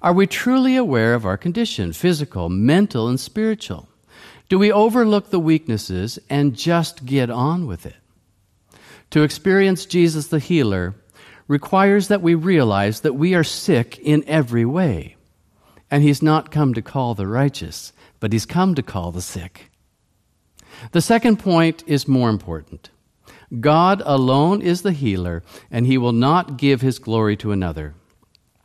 Are 0.00 0.12
we 0.12 0.26
truly 0.26 0.76
aware 0.76 1.14
of 1.14 1.24
our 1.24 1.36
condition, 1.36 1.92
physical, 1.92 2.48
mental, 2.48 3.08
and 3.08 3.18
spiritual? 3.18 3.88
Do 4.48 4.58
we 4.58 4.70
overlook 4.70 5.30
the 5.30 5.40
weaknesses 5.40 6.18
and 6.28 6.54
just 6.54 7.06
get 7.06 7.30
on 7.30 7.66
with 7.66 7.86
it? 7.86 7.96
To 9.10 9.22
experience 9.22 9.86
Jesus 9.86 10.28
the 10.28 10.38
healer, 10.38 10.94
requires 11.52 12.08
that 12.08 12.22
we 12.22 12.34
realize 12.34 13.02
that 13.02 13.12
we 13.12 13.34
are 13.34 13.44
sick 13.44 13.98
in 13.98 14.24
every 14.26 14.64
way. 14.64 15.16
And 15.90 16.02
he's 16.02 16.22
not 16.22 16.50
come 16.50 16.72
to 16.72 16.80
call 16.80 17.14
the 17.14 17.26
righteous, 17.26 17.92
but 18.20 18.32
he's 18.32 18.46
come 18.46 18.74
to 18.74 18.82
call 18.82 19.12
the 19.12 19.20
sick. 19.20 19.70
The 20.92 21.02
second 21.02 21.38
point 21.38 21.84
is 21.86 22.08
more 22.08 22.30
important. 22.30 22.88
God 23.60 24.02
alone 24.06 24.62
is 24.62 24.80
the 24.80 24.92
healer, 24.92 25.42
and 25.70 25.86
he 25.86 25.98
will 25.98 26.14
not 26.14 26.56
give 26.56 26.80
his 26.80 26.98
glory 26.98 27.36
to 27.36 27.52
another. 27.52 27.92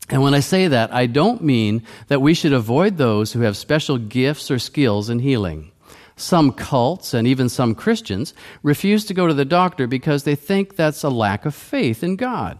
And 0.10 0.22
when 0.22 0.34
I 0.34 0.40
say 0.40 0.70
that, 0.70 0.94
I 0.94 1.08
don't 1.08 1.44
mean 1.44 1.84
that 2.08 2.22
we 2.22 2.34
should 2.34 2.54
avoid 2.54 2.96
those 2.96 3.34
who 3.34 3.42
have 3.42 3.58
special 3.58 3.98
gifts 3.98 4.50
or 4.50 4.60
skills 4.60 5.10
in 5.10 5.20
healing. 5.20 5.74
Some 6.16 6.54
cults 6.54 7.14
and 7.14 7.28
even 7.28 7.50
some 7.50 7.76
Christians 7.76 8.34
refuse 8.64 9.04
to 9.08 9.14
go 9.14 9.28
to 9.28 9.34
the 9.34 9.44
doctor 9.44 9.88
because 9.88 10.24
they 10.24 10.36
think 10.36 10.78
that's 10.78 11.04
a 11.04 11.10
lack 11.10 11.46
of 11.46 11.54
faith 11.54 12.02
in 12.02 12.16
God 12.16 12.58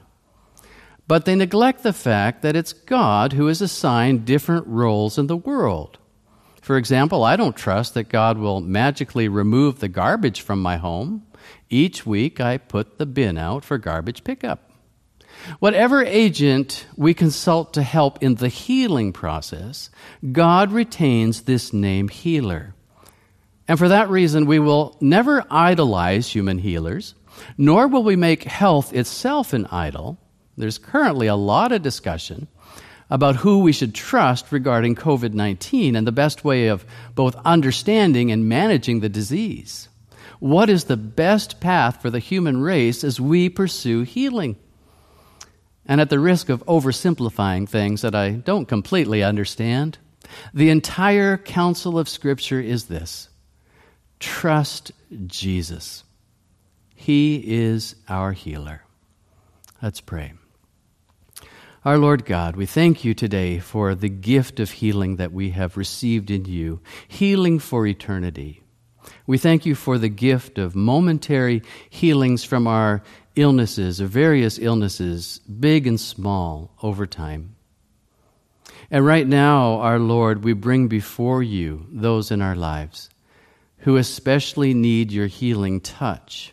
but 1.08 1.26
they 1.26 1.36
neglect 1.36 1.84
the 1.84 1.94
fact 1.94 2.42
that 2.42 2.56
it's 2.56 2.74
God 2.74 3.34
who 3.34 3.48
has 3.48 3.62
assigned 3.62 4.26
different 4.26 4.68
roles 4.68 5.18
in 5.18 5.28
the 5.28 5.38
world. 5.38 5.98
For 6.62 6.76
example, 6.76 7.24
I 7.24 7.38
don't 7.38 7.56
trust 7.56 7.94
that 7.94 8.10
God 8.10 8.38
will 8.38 8.60
magically 8.60 9.30
remove 9.30 9.80
the 9.80 9.88
garbage 9.88 10.42
from 10.42 10.62
my 10.62 10.76
home. 10.76 11.26
Each 11.70 12.06
week 12.06 12.42
I 12.42 12.58
put 12.58 12.98
the 12.98 13.06
bin 13.06 13.38
out 13.38 13.64
for 13.64 13.78
garbage 13.78 14.26
pickup. 14.26 14.70
Whatever 15.60 16.04
agent 16.04 16.86
we 16.98 17.14
consult 17.14 17.74
to 17.76 17.84
help 17.84 18.22
in 18.22 18.36
the 18.36 18.50
healing 18.50 19.14
process, 19.14 19.90
God 20.32 20.72
retains 20.74 21.44
this 21.44 21.72
name 21.72 22.10
healer. 22.10 22.74
And 23.68 23.80
for 23.80 23.88
that 23.88 24.10
reason, 24.10 24.46
we 24.46 24.60
will 24.60 24.98
never 25.00 25.46
idolize 25.50 26.28
human 26.28 26.58
healers, 26.58 27.16
nor 27.58 27.88
will 27.88 28.04
we 28.04 28.16
make 28.16 28.44
health 28.44 28.94
itself 28.94 29.54
an 29.54 29.68
idol 29.68 30.18
there's 30.58 30.78
currently 30.78 31.28
a 31.28 31.36
lot 31.36 31.72
of 31.72 31.82
discussion 31.82 32.48
about 33.10 33.38
who 33.38 33.60
we 33.60 33.72
should 33.72 33.96
trust 33.96 34.52
regarding 34.52 34.96
COVID 34.96 35.34
19 35.34 35.96
and 35.96 36.06
the 36.06 36.12
best 36.12 36.44
way 36.44 36.68
of 36.68 36.86
both 37.16 37.36
understanding 37.46 38.32
and 38.32 38.50
managing 38.50 39.00
the 39.00 39.10
disease. 39.10 39.88
What 40.40 40.70
is 40.70 40.86
the 40.86 40.98
best 40.98 41.60
path 41.60 42.02
for 42.02 42.10
the 42.10 42.20
human 42.20 42.62
race 42.62 43.04
as 43.04 43.20
we 43.20 43.50
pursue 43.50 44.02
healing? 44.02 44.58
And 45.86 46.02
at 46.02 46.10
the 46.10 46.20
risk 46.20 46.50
of 46.50 46.66
oversimplifying 46.66 47.68
things 47.68 48.02
that 48.02 48.14
I 48.14 48.32
don't 48.32 48.68
completely 48.68 49.24
understand, 49.24 49.98
the 50.54 50.70
entire 50.70 51.38
counsel 51.38 51.98
of 51.98 52.10
Scripture 52.10 52.60
is 52.60 52.86
this 52.86 53.30
trust 54.20 54.92
Jesus. 55.28 56.04
He 56.96 57.36
is 57.46 57.96
our 58.10 58.34
healer. 58.34 58.84
Let's 59.82 60.02
pray. 60.02 60.34
Our 61.88 61.98
Lord 61.98 62.26
God, 62.26 62.58
we 62.58 62.66
thank 62.66 63.06
you 63.06 63.14
today 63.14 63.60
for 63.60 63.96
the 63.96 64.10
gift 64.10 64.60
of 64.60 64.72
healing 64.72 65.16
that 65.16 65.32
we 65.32 65.52
have 65.52 65.78
received 65.78 66.30
in 66.30 66.44
you, 66.44 66.82
healing 67.08 67.60
for 67.60 67.88
eternity. 67.88 68.62
We 69.26 69.38
thank 69.38 69.66
you 69.66 69.74
for 69.74 69.98
the 69.98 70.10
gift 70.10 70.58
of 70.58 70.76
momentary 70.76 71.64
healings 71.90 72.44
from 72.44 72.68
our 72.68 73.04
illnesses, 73.38 74.02
or 74.02 74.08
various 74.08 74.60
illnesses, 74.60 75.40
big 75.40 75.88
and 75.88 75.98
small, 75.98 76.76
over 76.84 77.06
time. 77.06 77.56
And 78.92 79.06
right 79.06 79.26
now, 79.26 79.80
our 79.80 79.98
Lord, 79.98 80.44
we 80.44 80.52
bring 80.52 80.90
before 80.90 81.42
you 81.42 81.86
those 81.90 82.32
in 82.32 82.42
our 82.42 82.58
lives 82.58 83.10
who 83.78 83.96
especially 83.96 84.74
need 84.74 85.14
your 85.14 85.28
healing 85.28 85.80
touch. 85.80 86.52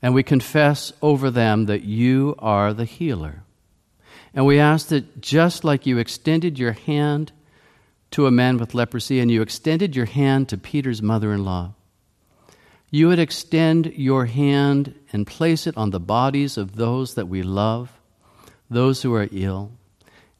And 0.00 0.14
we 0.14 0.22
confess 0.22 0.90
over 1.02 1.30
them 1.30 1.66
that 1.66 1.82
you 1.82 2.34
are 2.38 2.72
the 2.72 2.86
healer. 2.86 3.44
And 4.34 4.46
we 4.46 4.58
ask 4.58 4.88
that 4.88 5.20
just 5.20 5.64
like 5.64 5.86
you 5.86 5.98
extended 5.98 6.58
your 6.58 6.72
hand 6.72 7.32
to 8.12 8.26
a 8.26 8.30
man 8.30 8.58
with 8.58 8.74
leprosy 8.74 9.20
and 9.20 9.30
you 9.30 9.42
extended 9.42 9.94
your 9.94 10.06
hand 10.06 10.48
to 10.48 10.58
Peter's 10.58 11.02
mother 11.02 11.32
in 11.32 11.44
law, 11.44 11.74
you 12.90 13.08
would 13.08 13.18
extend 13.18 13.86
your 13.94 14.26
hand 14.26 14.94
and 15.12 15.26
place 15.26 15.66
it 15.66 15.76
on 15.76 15.90
the 15.90 16.00
bodies 16.00 16.58
of 16.58 16.76
those 16.76 17.14
that 17.14 17.28
we 17.28 17.42
love, 17.42 17.90
those 18.68 19.02
who 19.02 19.14
are 19.14 19.28
ill, 19.32 19.72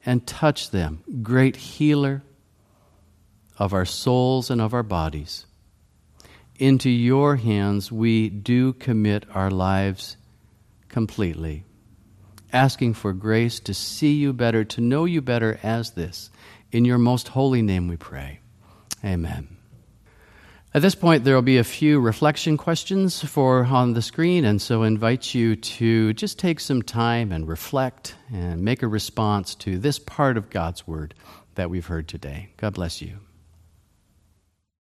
and 0.05 0.27
touch 0.27 0.71
them, 0.71 1.03
great 1.23 1.57
healer 1.57 2.23
of 3.59 3.73
our 3.73 3.87
souls 3.87 4.51
and 4.51 4.61
of 4.61 4.75
our 4.75 4.83
bodies. 4.83 5.47
Into 6.59 6.91
your 6.91 7.37
hands 7.37 7.91
we 7.91 8.29
do 8.29 8.73
commit 8.75 9.25
our 9.35 9.51
lives 9.51 10.17
completely, 10.89 11.65
asking 12.53 12.95
for 12.95 13.13
grace 13.13 13.61
to 13.61 13.75
see 13.75 14.13
you 14.13 14.33
better, 14.33 14.65
to 14.65 14.81
know 14.81 15.05
you 15.05 15.21
better 15.21 15.59
as 15.63 15.93
this. 15.93 16.31
In 16.71 16.85
your 16.85 16.99
most 16.99 17.29
holy 17.29 17.63
name 17.63 17.89
we 17.89 17.97
pray. 17.97 18.41
Amen. 19.05 19.57
At 20.75 20.81
this 20.81 20.95
point, 20.95 21.25
there 21.25 21.35
will 21.35 21.43
be 21.43 21.59
a 21.59 21.65
few 21.65 22.01
reflection 22.01 22.57
questions 22.57 23.23
for 23.23 23.65
on 23.65 23.93
the 23.93 24.01
screen, 24.01 24.47
and 24.47 24.61
so 24.61 24.85
invite 24.85 25.35
you 25.35 25.55
to 25.55 26.15
just 26.15 26.39
take 26.39 26.61
some 26.61 26.81
time 26.81 27.31
and 27.31 27.47
reflect 27.47 28.15
and 28.33 28.65
make 28.65 28.83
a 28.83 28.89
response 28.89 29.55
to 29.57 29.77
this 29.77 29.99
part 29.99 30.39
of 30.39 30.49
God's 30.49 30.87
Word 30.87 31.15
that 31.57 31.69
we've 31.69 31.85
heard 31.85 32.09
today. 32.09 32.51
God 32.57 32.73
bless 32.73 33.03
you. 33.03 33.19